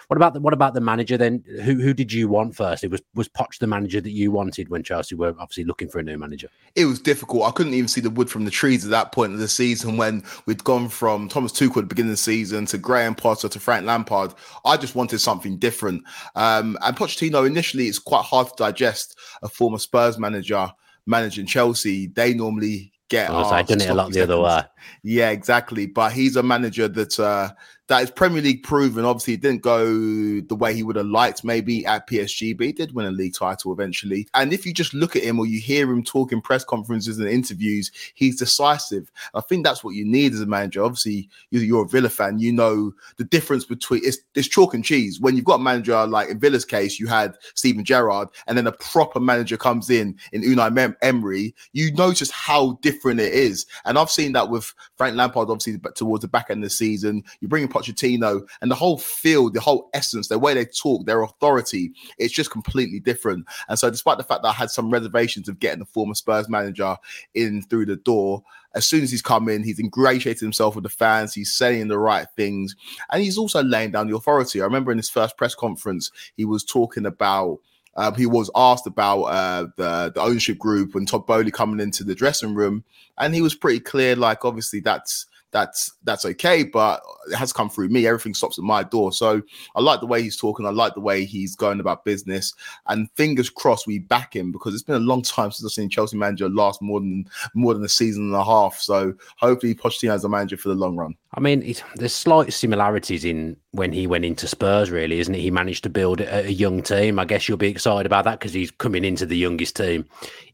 What 0.08 0.19
about 0.19 0.34
the 0.34 0.40
what 0.40 0.52
about 0.52 0.75
the 0.75 0.82
manager 0.82 1.16
then? 1.16 1.42
Who 1.64 1.76
who 1.76 1.94
did 1.94 2.12
you 2.12 2.28
want 2.28 2.54
first? 2.54 2.84
It 2.84 2.90
was 2.90 3.00
was 3.14 3.31
Poch 3.31 3.58
the 3.58 3.66
manager 3.66 3.98
that 4.02 4.10
you 4.10 4.31
wanted 4.31 4.69
when 4.69 4.82
Chelsea 4.82 5.14
were 5.14 5.34
obviously 5.38 5.64
looking 5.64 5.88
for 5.88 6.00
a 6.00 6.02
new 6.02 6.19
manager. 6.19 6.50
It 6.75 6.84
was 6.84 7.00
difficult. 7.00 7.44
I 7.44 7.50
couldn't 7.52 7.72
even 7.72 7.88
see 7.88 8.02
the 8.02 8.10
wood 8.10 8.28
from 8.28 8.44
the 8.44 8.50
trees 8.50 8.84
at 8.84 8.90
that 8.90 9.12
point 9.12 9.32
of 9.32 9.38
the 9.38 9.48
season 9.48 9.96
when 9.96 10.22
we'd 10.44 10.62
gone 10.62 10.90
from 10.90 11.26
Thomas 11.26 11.52
Tuchel 11.52 11.78
at 11.78 11.84
the 11.84 11.94
beginning 11.94 12.10
of 12.10 12.19
the 12.19 12.22
season 12.22 12.66
to 12.66 12.76
Graham 12.76 13.14
Potter 13.14 13.48
to 13.48 13.58
Frank 13.58 13.87
Lampard. 13.87 14.34
I 14.66 14.76
just 14.76 14.94
wanted 14.94 15.20
something 15.20 15.56
different. 15.56 16.04
Um, 16.37 16.76
and 16.82 16.94
Pochettino 16.94 17.46
initially 17.46 17.87
it's 17.87 17.98
quite 17.98 18.26
hard 18.26 18.48
to 18.48 18.54
digest 18.58 19.19
a 19.42 19.48
former 19.48 19.78
Spurs 19.78 20.19
manager 20.19 20.70
managing 21.06 21.46
Chelsea. 21.46 22.08
They 22.08 22.34
normally 22.34 22.89
get. 23.11 23.31
I've 23.31 23.67
done 23.67 23.81
it 23.83 23.91
a 23.91 23.95
lot 23.95 24.11
the 24.12 24.23
other 24.23 24.41
way. 24.41 24.62
Yeah, 25.03 25.31
exactly. 25.31 25.87
But 25.87 26.12
he's 26.12 26.37
a 26.37 26.43
manager 26.43 26.89
that 26.89 27.21
uh, 27.21 27.51
that 27.90 28.04
is 28.04 28.10
Premier 28.12 28.40
League 28.40 28.62
proven. 28.62 29.04
Obviously, 29.04 29.34
it 29.34 29.40
didn't 29.40 29.62
go 29.62 29.84
the 29.84 30.54
way 30.54 30.72
he 30.72 30.84
would 30.84 30.94
have 30.94 31.06
liked 31.06 31.42
maybe 31.42 31.84
at 31.84 32.08
PSG, 32.08 32.56
but 32.56 32.66
he 32.66 32.72
did 32.72 32.94
win 32.94 33.04
a 33.04 33.10
league 33.10 33.34
title 33.34 33.72
eventually. 33.72 34.28
And 34.32 34.52
if 34.52 34.64
you 34.64 34.72
just 34.72 34.94
look 34.94 35.16
at 35.16 35.25
him 35.25 35.40
or 35.40 35.46
you 35.46 35.58
hear 35.58 35.90
him 35.90 36.04
talk 36.04 36.31
in 36.31 36.40
press 36.40 36.64
conferences 36.64 37.19
and 37.19 37.28
interviews, 37.28 37.90
he's 38.14 38.38
decisive. 38.38 39.10
I 39.34 39.40
think 39.40 39.64
that's 39.64 39.82
what 39.82 39.96
you 39.96 40.04
need 40.04 40.34
as 40.34 40.40
a 40.40 40.46
manager. 40.46 40.84
Obviously, 40.84 41.28
you're 41.50 41.84
a 41.84 41.88
Villa 41.88 42.08
fan, 42.08 42.38
you 42.38 42.52
know 42.52 42.92
the 43.16 43.25
difference 43.25 43.64
between 43.64 44.02
it's, 44.04 44.19
it's 44.37 44.46
chalk 44.46 44.72
and 44.72 44.84
cheese. 44.84 45.20
When 45.20 45.34
you've 45.34 45.44
got 45.44 45.58
a 45.58 45.62
manager 45.62 46.06
like 46.06 46.28
in 46.28 46.38
Villa's 46.38 46.64
case, 46.64 47.00
you 47.00 47.08
had 47.08 47.37
Steven 47.54 47.84
Gerrard, 47.84 48.28
and 48.46 48.56
then 48.56 48.69
a 48.69 48.72
proper 48.72 49.19
manager 49.19 49.56
comes 49.56 49.90
in 49.90 50.16
in 50.32 50.42
Unai 50.42 50.72
Mem- 50.72 50.96
Emery, 51.02 51.56
you 51.72 51.92
notice 51.94 52.31
how 52.31 52.78
different 52.82 53.19
it 53.19 53.34
is. 53.34 53.66
And 53.84 53.98
I've 53.98 54.12
seen 54.12 54.31
that 54.34 54.48
with 54.48 54.72
Frank 54.96 55.16
Lampard, 55.16 55.50
obviously, 55.50 55.81
towards 55.96 56.22
the 56.22 56.28
back 56.28 56.50
end 56.50 56.62
of 56.62 56.66
the 56.66 56.70
season. 56.70 57.25
You 57.40 57.48
bring 57.48 57.64
in 57.64 57.69
Pochettino, 57.81 58.47
and 58.61 58.71
the 58.71 58.75
whole 58.77 58.99
field, 58.99 59.55
the 59.55 59.61
whole 59.61 59.91
essence, 59.94 60.29
the 60.29 60.38
way 60.38 60.55
they 60.55 60.65
talk, 60.65 61.06
their 61.06 61.23
authority, 61.23 61.93
it's 62.19 62.32
just 62.32 62.50
completely 62.50 63.00
different. 63.00 63.47
And 63.69 63.79
so, 63.79 63.91
despite 63.91 64.19
the 64.19 64.25
fact 64.25 64.43
that 64.43 64.49
I 64.49 64.53
had 64.53 64.71
some 64.71 64.91
reservations 64.91 65.49
of 65.49 65.59
getting 65.59 65.81
the 65.81 65.87
former 65.87 66.15
Spurs 66.15 66.49
manager 66.49 66.97
in 67.35 67.62
through 67.62 67.87
the 67.87 67.97
door, 67.97 68.43
as 68.75 68.87
soon 68.87 69.03
as 69.03 69.11
he's 69.11 69.23
come 69.23 69.49
in, 69.49 69.65
he's 69.65 69.81
ingratiated 69.81 70.41
himself 70.41 70.75
with 70.75 70.85
the 70.85 70.91
fans. 70.91 71.35
He's 71.35 71.53
saying 71.53 71.88
the 71.88 71.99
right 71.99 72.27
things, 72.37 72.77
and 73.11 73.23
he's 73.23 73.38
also 73.38 73.62
laying 73.62 73.91
down 73.91 74.09
the 74.09 74.17
authority. 74.17 74.61
I 74.61 74.65
remember 74.65 74.93
in 74.93 74.99
his 74.99 75.11
first 75.11 75.37
press 75.37 75.55
conference, 75.55 76.11
he 76.37 76.44
was 76.44 76.65
talking 76.65 77.06
about. 77.06 77.59
Um, 77.97 78.15
he 78.15 78.25
was 78.25 78.49
asked 78.55 78.87
about 78.87 79.23
uh, 79.25 79.67
the 79.76 80.12
the 80.15 80.21
ownership 80.21 80.59
group 80.59 80.94
and 80.94 81.09
Todd 81.09 81.26
Boehly 81.26 81.50
coming 81.50 81.81
into 81.81 82.04
the 82.04 82.14
dressing 82.14 82.54
room, 82.54 82.85
and 83.19 83.35
he 83.35 83.43
was 83.43 83.57
pretty 83.57 83.81
clear. 83.81 84.14
Like, 84.14 84.45
obviously, 84.45 84.78
that's 84.78 85.26
that's 85.52 85.92
that's 86.04 86.25
okay, 86.25 86.62
but 86.62 87.02
it 87.30 87.37
has 87.37 87.52
come 87.52 87.69
through 87.69 87.88
me. 87.88 88.07
Everything 88.07 88.35
stops 88.35 88.59
at 88.59 88.64
my 88.64 88.83
door. 88.83 89.12
So 89.12 89.42
I 89.75 89.80
like 89.80 90.00
the 90.00 90.07
way 90.07 90.23
he's 90.23 90.37
talking. 90.37 90.66
I 90.66 90.71
like 90.71 90.95
the 90.95 91.00
way 91.00 91.25
he's 91.25 91.57
going 91.57 91.80
about 91.80 92.04
business. 92.04 92.54
And 92.87 93.11
fingers 93.16 93.50
crossed 93.50 93.87
we 93.87 93.99
back 93.99 94.35
him 94.35 94.52
because 94.52 94.75
it's 94.75 94.83
been 94.83 94.97
a 94.97 95.00
long 95.00 95.23
time 95.23 95.50
since 95.50 95.64
I've 95.64 95.75
seen 95.75 95.88
Chelsea 95.88 96.16
manager 96.16 96.49
last 96.49 96.80
more 96.83 97.00
than 97.00 97.28
more 97.54 97.75
than 97.75 97.85
a 97.85 97.88
season 97.88 98.25
and 98.25 98.35
a 98.35 98.45
half. 98.45 98.78
So 98.78 99.14
hopefully 99.37 99.75
Pochettino 99.75 100.14
as 100.14 100.25
a 100.25 100.28
manager 100.28 100.57
for 100.57 100.69
the 100.69 100.75
long 100.75 100.97
run. 100.97 101.14
I 101.32 101.38
mean, 101.38 101.75
there's 101.94 102.12
slight 102.12 102.52
similarities 102.52 103.25
in 103.25 103.56
when 103.70 103.92
he 103.92 104.08
went 104.08 104.25
into 104.25 104.49
Spurs, 104.49 104.90
really, 104.90 105.20
isn't 105.20 105.34
it? 105.34 105.40
He 105.40 105.50
managed 105.52 105.84
to 105.84 105.88
build 105.88 106.20
a, 106.20 106.46
a 106.46 106.50
young 106.50 106.82
team. 106.82 107.20
I 107.20 107.25
guess 107.25 107.49
you'll 107.49 107.56
be 107.56 107.68
excited 107.68 108.04
about 108.04 108.25
that 108.25 108.40
because 108.40 108.52
he's 108.52 108.72
coming 108.72 109.04
into 109.04 109.26
the 109.26 109.37
youngest 109.37 109.76
team 109.76 110.06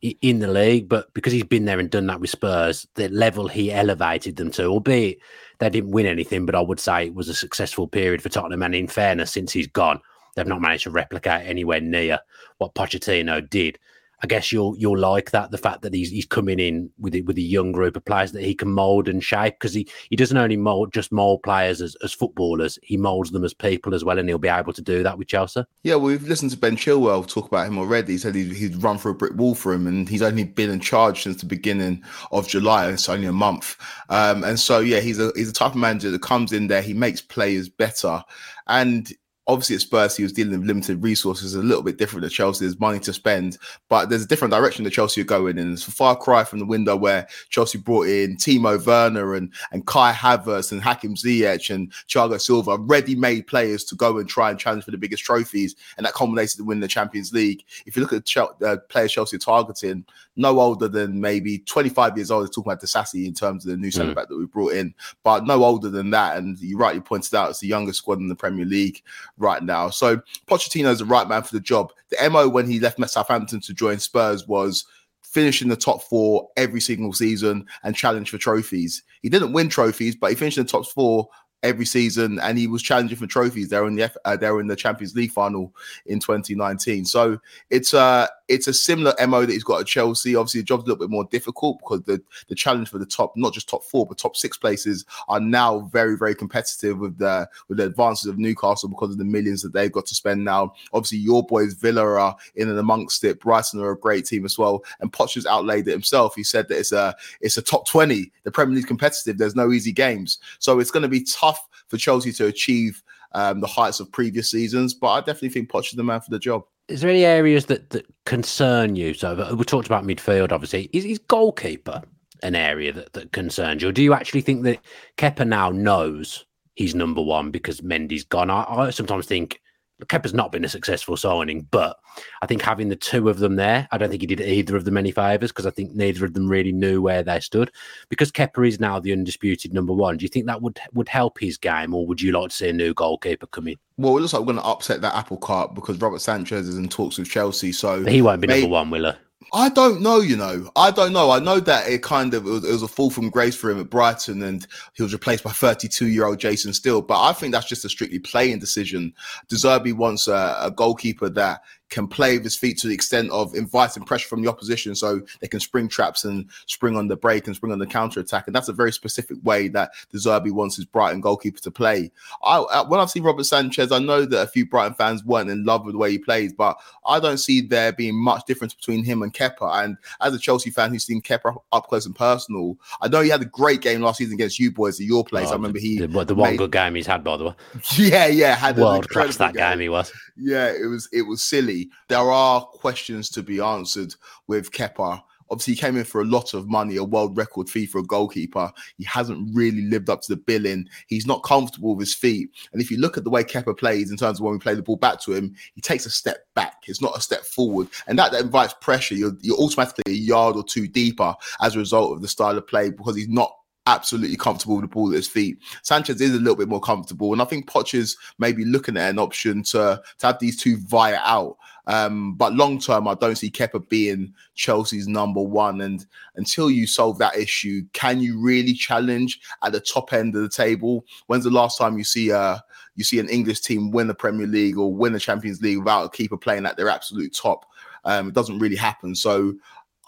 in 0.02 0.40
the 0.40 0.48
league. 0.48 0.86
But 0.86 1.12
because 1.14 1.32
he's 1.32 1.44
been 1.44 1.64
there 1.64 1.78
and 1.78 1.88
done 1.88 2.06
that 2.08 2.20
with 2.20 2.28
Spurs, 2.28 2.86
the 2.94 3.08
level 3.08 3.48
he 3.48 3.72
elevated 3.72 4.36
them 4.36 4.50
to, 4.52 4.66
albeit 4.66 5.18
they 5.60 5.70
didn't 5.70 5.92
win 5.92 6.04
anything, 6.04 6.44
but 6.44 6.54
I 6.54 6.60
would 6.60 6.80
say 6.80 7.06
it 7.06 7.14
was 7.14 7.30
a 7.30 7.34
successful 7.34 7.88
period 7.88 8.20
for 8.20 8.28
Tottenham. 8.28 8.62
And 8.62 8.74
in 8.74 8.86
fairness, 8.86 9.32
since 9.32 9.52
he's 9.52 9.68
gone, 9.68 10.00
they've 10.34 10.46
not 10.46 10.60
managed 10.60 10.84
to 10.84 10.90
replicate 10.90 11.46
anywhere 11.46 11.80
near 11.80 12.18
what 12.58 12.74
Pochettino 12.74 13.48
did. 13.48 13.78
I 14.22 14.26
guess 14.26 14.50
you'll 14.50 14.76
you'll 14.78 14.98
like 14.98 15.30
that 15.32 15.50
the 15.50 15.58
fact 15.58 15.82
that 15.82 15.92
he's 15.92 16.10
he's 16.10 16.26
coming 16.26 16.58
in 16.58 16.90
with 16.98 17.14
it 17.14 17.26
with 17.26 17.36
a 17.36 17.42
young 17.42 17.72
group 17.72 17.96
of 17.96 18.04
players 18.04 18.32
that 18.32 18.44
he 18.44 18.54
can 18.54 18.70
mold 18.70 19.08
and 19.08 19.22
shape 19.22 19.54
because 19.54 19.74
he 19.74 19.88
he 20.08 20.16
doesn't 20.16 20.36
only 20.36 20.56
mold 20.56 20.92
just 20.92 21.12
mold 21.12 21.42
players 21.42 21.82
as, 21.82 21.96
as 22.02 22.12
footballers 22.12 22.78
he 22.82 22.96
molds 22.96 23.30
them 23.30 23.44
as 23.44 23.52
people 23.52 23.94
as 23.94 24.04
well 24.04 24.18
and 24.18 24.28
he'll 24.28 24.38
be 24.38 24.48
able 24.48 24.72
to 24.72 24.82
do 24.82 25.02
that 25.02 25.18
with 25.18 25.28
Chelsea. 25.28 25.64
Yeah, 25.82 25.96
we've 25.96 26.22
listened 26.22 26.50
to 26.52 26.56
Ben 26.56 26.76
Chilwell 26.76 27.26
talk 27.26 27.46
about 27.46 27.66
him 27.66 27.78
already. 27.78 28.12
He 28.12 28.18
said 28.18 28.34
he, 28.34 28.52
he'd 28.54 28.82
run 28.82 28.98
through 28.98 29.12
a 29.12 29.16
brick 29.16 29.34
wall 29.34 29.54
for 29.54 29.72
him 29.72 29.86
and 29.86 30.08
he's 30.08 30.22
only 30.22 30.44
been 30.44 30.70
in 30.70 30.80
charge 30.80 31.22
since 31.22 31.40
the 31.40 31.46
beginning 31.46 32.02
of 32.32 32.48
July. 32.48 32.88
It's 32.88 33.08
only 33.08 33.26
a 33.26 33.32
month, 33.32 33.76
um, 34.08 34.44
and 34.44 34.58
so 34.58 34.80
yeah, 34.80 35.00
he's 35.00 35.18
a 35.18 35.32
he's 35.36 35.50
a 35.50 35.52
type 35.52 35.72
of 35.72 35.76
manager 35.76 36.10
that 36.10 36.22
comes 36.22 36.52
in 36.52 36.68
there. 36.68 36.82
He 36.82 36.94
makes 36.94 37.20
players 37.20 37.68
better, 37.68 38.22
and 38.66 39.12
Obviously, 39.48 39.76
at 39.76 39.82
Spurs, 39.82 40.16
he 40.16 40.24
was 40.24 40.32
dealing 40.32 40.58
with 40.58 40.66
limited 40.66 41.02
resources, 41.02 41.54
a 41.54 41.62
little 41.62 41.82
bit 41.82 41.98
different 41.98 42.24
to 42.24 42.30
Chelsea. 42.30 42.64
There's 42.64 42.80
money 42.80 42.98
to 43.00 43.12
spend, 43.12 43.58
but 43.88 44.08
there's 44.08 44.24
a 44.24 44.28
different 44.28 44.52
direction 44.52 44.84
that 44.84 44.92
Chelsea 44.92 45.20
are 45.20 45.24
going 45.24 45.56
in. 45.56 45.72
It's 45.72 45.86
a 45.86 45.92
far 45.92 46.16
cry 46.16 46.42
from 46.42 46.58
the 46.58 46.66
window 46.66 46.96
where 46.96 47.28
Chelsea 47.50 47.78
brought 47.78 48.08
in 48.08 48.36
Timo 48.36 48.84
Werner 48.84 49.34
and, 49.34 49.52
and 49.70 49.86
Kai 49.86 50.12
Havertz 50.12 50.72
and 50.72 50.82
Hakim 50.82 51.14
Ziyech 51.14 51.72
and 51.72 51.92
Thiago 52.08 52.40
Silva, 52.40 52.76
ready-made 52.76 53.46
players 53.46 53.84
to 53.84 53.94
go 53.94 54.18
and 54.18 54.28
try 54.28 54.50
and 54.50 54.58
challenge 54.58 54.84
for 54.84 54.90
the 54.90 54.98
biggest 54.98 55.22
trophies, 55.22 55.76
and 55.96 56.04
that 56.04 56.14
culminated 56.14 56.58
in 56.58 56.66
winning 56.66 56.80
the 56.80 56.88
Champions 56.88 57.32
League. 57.32 57.64
If 57.86 57.96
you 57.96 58.02
look 58.02 58.12
at 58.12 58.24
the 58.24 58.66
uh, 58.66 58.76
players 58.88 59.12
Chelsea 59.12 59.36
are 59.36 59.40
targeting, 59.40 60.04
no 60.36 60.60
older 60.60 60.88
than 60.88 61.20
maybe 61.20 61.58
25 61.60 62.16
years 62.16 62.30
old. 62.30 62.44
They're 62.44 62.48
talking 62.48 62.72
about 62.72 62.82
Disasi 62.82 63.26
in 63.26 63.34
terms 63.34 63.64
of 63.64 63.70
the 63.70 63.76
new 63.76 63.90
centre 63.90 64.12
mm. 64.12 64.16
back 64.16 64.28
that 64.28 64.36
we 64.36 64.46
brought 64.46 64.74
in, 64.74 64.94
but 65.22 65.46
no 65.46 65.64
older 65.64 65.88
than 65.88 66.10
that. 66.10 66.36
And 66.36 66.58
you 66.58 66.76
rightly 66.76 67.00
pointed 67.00 67.34
out, 67.34 67.50
it's 67.50 67.60
the 67.60 67.66
youngest 67.66 67.98
squad 67.98 68.18
in 68.18 68.28
the 68.28 68.34
Premier 68.34 68.66
League 68.66 69.02
right 69.38 69.62
now. 69.62 69.90
So 69.90 70.20
Pochettino 70.46 70.90
is 70.90 70.98
the 70.98 71.04
right 71.04 71.28
man 71.28 71.42
for 71.42 71.54
the 71.54 71.60
job. 71.60 71.92
The 72.10 72.30
MO 72.30 72.48
when 72.48 72.68
he 72.68 72.80
left 72.80 72.98
Southampton 73.10 73.60
to 73.60 73.74
join 73.74 73.98
Spurs 73.98 74.46
was 74.46 74.84
finish 75.22 75.60
in 75.60 75.68
the 75.68 75.76
top 75.76 76.02
four 76.02 76.48
every 76.56 76.80
single 76.80 77.12
season 77.12 77.66
and 77.82 77.94
challenge 77.94 78.30
for 78.30 78.38
trophies. 78.38 79.02
He 79.22 79.28
didn't 79.28 79.52
win 79.52 79.68
trophies, 79.68 80.16
but 80.16 80.30
he 80.30 80.36
finished 80.36 80.58
in 80.58 80.64
the 80.64 80.70
top 80.70 80.86
four 80.86 81.28
every 81.62 81.84
season, 81.84 82.38
and 82.40 82.56
he 82.56 82.66
was 82.66 82.82
challenging 82.82 83.18
for 83.18 83.26
trophies. 83.26 83.68
They're 83.68 83.86
in 83.86 83.96
the 83.96 84.12
uh, 84.24 84.36
they're 84.36 84.60
in 84.60 84.66
the 84.66 84.76
Champions 84.76 85.14
League 85.14 85.32
final 85.32 85.74
in 86.06 86.20
2019. 86.20 87.04
So 87.04 87.38
it's 87.70 87.92
a 87.92 88.28
it's 88.48 88.68
a 88.68 88.72
similar 88.72 89.14
mo 89.26 89.40
that 89.40 89.52
he's 89.52 89.64
got 89.64 89.80
at 89.80 89.86
Chelsea. 89.86 90.36
Obviously, 90.36 90.60
the 90.60 90.66
job's 90.66 90.84
a 90.84 90.86
little 90.86 91.04
bit 91.04 91.10
more 91.10 91.24
difficult 91.24 91.78
because 91.80 92.02
the 92.02 92.22
the 92.48 92.54
challenge 92.54 92.88
for 92.88 92.98
the 92.98 93.06
top, 93.06 93.36
not 93.36 93.52
just 93.52 93.68
top 93.68 93.84
four, 93.84 94.06
but 94.06 94.18
top 94.18 94.36
six 94.36 94.56
places 94.56 95.04
are 95.28 95.40
now 95.40 95.80
very 95.92 96.16
very 96.16 96.34
competitive 96.34 96.98
with 96.98 97.18
the 97.18 97.48
with 97.68 97.78
the 97.78 97.84
advances 97.84 98.26
of 98.26 98.38
Newcastle 98.38 98.88
because 98.88 99.10
of 99.10 99.18
the 99.18 99.24
millions 99.24 99.62
that 99.62 99.72
they've 99.72 99.92
got 99.92 100.06
to 100.06 100.14
spend 100.14 100.44
now. 100.44 100.72
Obviously, 100.92 101.18
your 101.18 101.44
boys 101.44 101.74
Villa 101.74 102.02
are 102.02 102.36
in 102.54 102.68
and 102.68 102.78
amongst 102.78 103.24
it. 103.24 103.40
Brighton 103.40 103.80
are 103.80 103.92
a 103.92 103.98
great 103.98 104.26
team 104.26 104.44
as 104.44 104.58
well, 104.58 104.84
and 105.00 105.14
has 105.34 105.46
outlaid 105.46 105.88
it 105.88 105.92
himself. 105.92 106.34
He 106.34 106.44
said 106.44 106.68
that 106.68 106.78
it's 106.78 106.92
a 106.92 107.14
it's 107.40 107.56
a 107.56 107.62
top 107.62 107.86
20. 107.88 108.30
The 108.44 108.50
Premier 108.50 108.76
League 108.76 108.86
competitive. 108.86 109.38
There's 109.38 109.56
no 109.56 109.72
easy 109.72 109.92
games, 109.92 110.38
so 110.58 110.78
it's 110.78 110.90
going 110.90 111.02
to 111.02 111.08
be 111.08 111.24
tough 111.24 111.68
for 111.88 111.96
Chelsea 111.96 112.32
to 112.32 112.46
achieve 112.46 113.02
um, 113.32 113.60
the 113.60 113.66
heights 113.66 114.00
of 114.00 114.10
previous 114.12 114.50
seasons. 114.50 114.94
But 114.94 115.08
I 115.08 115.20
definitely 115.20 115.50
think 115.50 115.70
is 115.74 115.90
the 115.92 116.04
man 116.04 116.20
for 116.20 116.30
the 116.30 116.38
job. 116.38 116.64
Is 116.88 117.00
there 117.00 117.10
any 117.10 117.24
areas 117.24 117.66
that, 117.66 117.90
that 117.90 118.06
concern 118.24 118.96
you? 118.96 119.14
So 119.14 119.54
we 119.54 119.64
talked 119.64 119.86
about 119.86 120.04
midfield, 120.04 120.52
obviously. 120.52 120.88
Is, 120.92 121.04
is 121.04 121.18
goalkeeper 121.18 122.02
an 122.42 122.54
area 122.54 122.92
that, 122.92 123.12
that 123.14 123.32
concerns 123.32 123.82
you? 123.82 123.88
Or 123.88 123.92
do 123.92 124.02
you 124.02 124.14
actually 124.14 124.42
think 124.42 124.62
that 124.64 124.78
Kepa 125.16 125.46
now 125.46 125.70
knows 125.70 126.44
he's 126.74 126.94
number 126.94 127.22
one 127.22 127.50
because 127.50 127.80
Mendy's 127.80 128.24
gone? 128.24 128.50
I, 128.50 128.62
I 128.62 128.90
sometimes 128.90 129.26
think 129.26 129.60
Kepa's 130.04 130.34
not 130.34 130.52
been 130.52 130.64
a 130.64 130.68
successful 130.68 131.16
signing, 131.16 131.66
but 131.70 131.96
I 132.42 132.46
think 132.46 132.60
having 132.60 132.88
the 132.90 132.96
two 132.96 133.28
of 133.28 133.38
them 133.38 133.56
there, 133.56 133.88
I 133.90 133.98
don't 133.98 134.10
think 134.10 134.20
he 134.20 134.26
did 134.26 134.40
either 134.40 134.76
of 134.76 134.84
them 134.84 134.96
any 134.98 135.10
favours 135.10 135.50
because 135.50 135.66
I 135.66 135.70
think 135.70 135.94
neither 135.94 136.24
of 136.24 136.34
them 136.34 136.48
really 136.48 136.72
knew 136.72 137.00
where 137.00 137.22
they 137.22 137.40
stood. 137.40 137.70
Because 138.10 138.30
Kepa 138.30 138.68
is 138.68 138.78
now 138.78 139.00
the 139.00 139.12
undisputed 139.12 139.72
number 139.72 139.94
one, 139.94 140.18
do 140.18 140.24
you 140.24 140.28
think 140.28 140.46
that 140.46 140.60
would 140.60 140.78
would 140.92 141.08
help 141.08 141.38
his 141.38 141.56
game, 141.56 141.94
or 141.94 142.06
would 142.06 142.20
you 142.20 142.32
like 142.32 142.50
to 142.50 142.56
see 142.56 142.68
a 142.68 142.72
new 142.72 142.92
goalkeeper 142.92 143.46
come 143.46 143.68
in? 143.68 143.76
Well, 143.96 144.16
it 144.16 144.20
looks 144.20 144.34
like 144.34 144.40
we're 144.40 144.52
going 144.52 144.58
to 144.58 144.64
upset 144.64 145.00
that 145.00 145.14
apple 145.14 145.38
cart 145.38 145.74
because 145.74 145.98
Robert 145.98 146.20
Sanchez 146.20 146.68
is 146.68 146.76
in 146.76 146.88
talks 146.88 147.16
with 147.16 147.30
Chelsea, 147.30 147.72
so 147.72 148.04
he 148.04 148.20
won't 148.20 148.42
be 148.42 148.48
maybe, 148.48 148.62
number 148.62 148.74
one, 148.74 148.90
will 148.90 149.12
he? 149.12 149.18
I 149.52 149.68
don't 149.68 150.00
know, 150.00 150.20
you 150.20 150.36
know. 150.36 150.70
I 150.76 150.90
don't 150.90 151.12
know. 151.12 151.30
I 151.30 151.38
know 151.38 151.60
that 151.60 151.88
it 151.88 152.02
kind 152.02 152.34
of 152.34 152.46
it 152.46 152.50
was, 152.50 152.64
it 152.64 152.72
was, 152.72 152.82
a 152.82 152.88
fall 152.88 153.10
from 153.10 153.30
grace 153.30 153.54
for 153.54 153.70
him 153.70 153.80
at 153.80 153.90
Brighton, 153.90 154.42
and 154.42 154.66
he 154.94 155.02
was 155.02 155.12
replaced 155.12 155.44
by 155.44 155.52
32 155.52 156.08
year 156.08 156.26
old 156.26 156.38
Jason 156.38 156.72
Steele. 156.72 157.02
But 157.02 157.22
I 157.22 157.32
think 157.32 157.52
that's 157.52 157.68
just 157.68 157.84
a 157.84 157.88
strictly 157.88 158.18
playing 158.18 158.58
decision. 158.58 159.14
De 159.48 159.56
Zerbi 159.56 159.92
wants 159.92 160.28
a, 160.28 160.58
a 160.60 160.70
goalkeeper 160.70 161.28
that 161.30 161.62
can 161.90 162.08
play 162.08 162.36
with 162.36 162.44
his 162.44 162.56
feet 162.56 162.78
to 162.78 162.88
the 162.88 162.94
extent 162.94 163.30
of 163.30 163.54
inviting 163.54 164.02
pressure 164.02 164.28
from 164.28 164.42
the 164.42 164.48
opposition 164.48 164.94
so 164.94 165.20
they 165.40 165.48
can 165.48 165.60
spring 165.60 165.88
traps 165.88 166.24
and 166.24 166.48
spring 166.66 166.96
on 166.96 167.08
the 167.08 167.16
break 167.16 167.46
and 167.46 167.54
spring 167.54 167.72
on 167.72 167.78
the 167.78 167.86
counter 167.86 168.20
attack. 168.20 168.46
And 168.46 168.54
that's 168.54 168.68
a 168.68 168.72
very 168.72 168.92
specific 168.92 169.36
way 169.44 169.68
that 169.68 169.92
De 170.10 170.18
Zerbi 170.18 170.50
wants 170.50 170.76
his 170.76 170.84
Brighton 170.84 171.20
goalkeeper 171.20 171.60
to 171.60 171.70
play. 171.70 172.10
I, 172.42 172.84
when 172.88 173.00
I've 173.00 173.10
seen 173.10 173.22
Robert 173.22 173.44
Sanchez, 173.44 173.92
I 173.92 173.98
know 173.98 174.24
that 174.24 174.42
a 174.42 174.46
few 174.46 174.66
Brighton 174.66 174.94
fans 174.94 175.24
weren't 175.24 175.50
in 175.50 175.64
love 175.64 175.84
with 175.84 175.94
the 175.94 175.98
way 175.98 176.10
he 176.10 176.18
plays, 176.18 176.52
but 176.52 176.76
I 177.06 177.20
don't 177.20 177.38
see 177.38 177.60
there 177.60 177.92
being 177.92 178.16
much 178.16 178.44
difference 178.46 178.74
between 178.74 179.04
him 179.04 179.22
and 179.22 179.32
Kepa. 179.32 179.84
And 179.84 179.96
as 180.20 180.34
a 180.34 180.38
Chelsea 180.38 180.70
fan 180.70 180.90
who's 180.90 181.04
seen 181.04 181.22
Kepa 181.22 181.56
up 181.72 181.88
close 181.88 182.06
and 182.06 182.16
personal, 182.16 182.76
I 183.00 183.08
know 183.08 183.20
he 183.20 183.30
had 183.30 183.42
a 183.42 183.46
great 183.46 183.80
game 183.80 184.02
last 184.02 184.18
season 184.18 184.34
against 184.34 184.58
you 184.58 184.70
boys 184.70 185.00
at 185.00 185.06
your 185.06 185.24
place. 185.24 185.48
Oh, 185.48 185.52
I 185.52 185.54
remember 185.54 185.78
he 185.78 185.98
the, 185.98 186.24
the 186.24 186.34
one 186.34 186.50
made, 186.50 186.58
good 186.58 186.72
game 186.72 186.94
he's 186.94 187.06
had, 187.06 187.22
by 187.22 187.36
the 187.36 187.44
way. 187.44 187.54
Yeah, 187.96 188.26
yeah, 188.26 188.54
had 188.54 188.76
world 188.76 189.08
class 189.08 189.36
that 189.38 189.54
game. 189.54 189.70
game 189.70 189.80
he 189.80 189.88
was. 189.88 190.12
Yeah, 190.36 190.70
it 190.70 190.86
was 190.86 191.08
it 191.12 191.22
was 191.22 191.42
silly. 191.42 191.75
There 192.08 192.18
are 192.18 192.60
questions 192.62 193.30
to 193.30 193.42
be 193.42 193.60
answered 193.60 194.14
with 194.46 194.72
Kepa. 194.72 195.22
Obviously, 195.48 195.74
he 195.74 195.80
came 195.80 195.96
in 195.96 196.04
for 196.04 196.20
a 196.20 196.24
lot 196.24 196.54
of 196.54 196.68
money, 196.68 196.96
a 196.96 197.04
world 197.04 197.36
record 197.36 197.68
fee 197.68 197.86
for 197.86 197.98
a 198.00 198.04
goalkeeper. 198.04 198.70
He 198.98 199.04
hasn't 199.04 199.54
really 199.54 199.82
lived 199.82 200.10
up 200.10 200.22
to 200.22 200.34
the 200.34 200.40
billing. 200.40 200.88
He's 201.06 201.26
not 201.26 201.44
comfortable 201.44 201.94
with 201.94 202.08
his 202.08 202.14
feet. 202.14 202.50
And 202.72 202.82
if 202.82 202.90
you 202.90 202.98
look 202.98 203.16
at 203.16 203.22
the 203.22 203.30
way 203.30 203.44
Kepa 203.44 203.78
plays 203.78 204.10
in 204.10 204.16
terms 204.16 204.40
of 204.40 204.44
when 204.44 204.54
we 204.54 204.58
play 204.58 204.74
the 204.74 204.82
ball 204.82 204.96
back 204.96 205.20
to 205.20 205.34
him, 205.34 205.54
he 205.74 205.80
takes 205.80 206.04
a 206.04 206.10
step 206.10 206.38
back. 206.54 206.82
It's 206.86 207.00
not 207.00 207.16
a 207.16 207.20
step 207.20 207.44
forward. 207.44 207.88
And 208.08 208.18
that, 208.18 208.32
that 208.32 208.42
invites 208.42 208.74
pressure. 208.80 209.14
You're, 209.14 209.36
you're 209.40 209.58
automatically 209.58 210.02
a 210.12 210.16
yard 210.16 210.56
or 210.56 210.64
two 210.64 210.88
deeper 210.88 211.34
as 211.60 211.76
a 211.76 211.78
result 211.78 212.12
of 212.12 212.22
the 212.22 212.28
style 212.28 212.58
of 212.58 212.66
play 212.66 212.90
because 212.90 213.14
he's 213.14 213.28
not 213.28 213.52
absolutely 213.86 214.36
comfortable 214.36 214.76
with 214.76 214.82
the 214.82 214.88
ball 214.88 215.10
at 215.10 215.14
his 215.14 215.28
feet. 215.28 215.58
Sanchez 215.82 216.20
is 216.20 216.34
a 216.34 216.38
little 216.38 216.56
bit 216.56 216.68
more 216.68 216.80
comfortable, 216.80 217.32
and 217.32 217.40
I 217.40 217.44
think 217.44 217.70
Poch 217.70 217.94
is 217.94 218.16
maybe 218.38 218.64
looking 218.64 218.96
at 218.96 219.10
an 219.10 219.18
option 219.18 219.62
to 219.64 220.02
to 220.18 220.26
have 220.26 220.38
these 220.38 220.56
two 220.56 220.76
via 220.78 221.20
out. 221.22 221.56
Um, 221.86 222.34
but 222.34 222.54
long 222.54 222.78
term, 222.78 223.06
I 223.06 223.14
don't 223.14 223.36
see 223.36 223.50
Kepa 223.50 223.88
being 223.88 224.34
Chelsea's 224.54 225.06
number 225.06 225.40
one. 225.40 225.80
And 225.80 226.04
until 226.34 226.70
you 226.70 226.86
solve 226.86 227.18
that 227.18 227.36
issue, 227.36 227.82
can 227.92 228.20
you 228.20 228.40
really 228.40 228.72
challenge 228.72 229.40
at 229.62 229.72
the 229.72 229.80
top 229.80 230.12
end 230.12 230.34
of 230.34 230.42
the 230.42 230.48
table? 230.48 231.04
When's 231.26 231.44
the 231.44 231.50
last 231.50 231.78
time 231.78 231.96
you 231.96 232.04
see 232.04 232.30
a 232.30 232.62
you 232.96 233.04
see 233.04 233.18
an 233.18 233.28
English 233.28 233.60
team 233.60 233.90
win 233.90 234.06
the 234.06 234.14
Premier 234.14 234.46
League 234.46 234.78
or 234.78 234.92
win 234.92 235.12
the 235.12 235.20
Champions 235.20 235.60
League 235.60 235.78
without 235.78 236.04
a 236.04 236.10
keeper 236.10 236.36
playing 236.36 236.66
at 236.66 236.76
their 236.76 236.88
absolute 236.88 237.34
top? 237.34 237.66
Um, 238.04 238.28
it 238.28 238.34
doesn't 238.34 238.58
really 238.58 238.76
happen. 238.76 239.14
So 239.14 239.54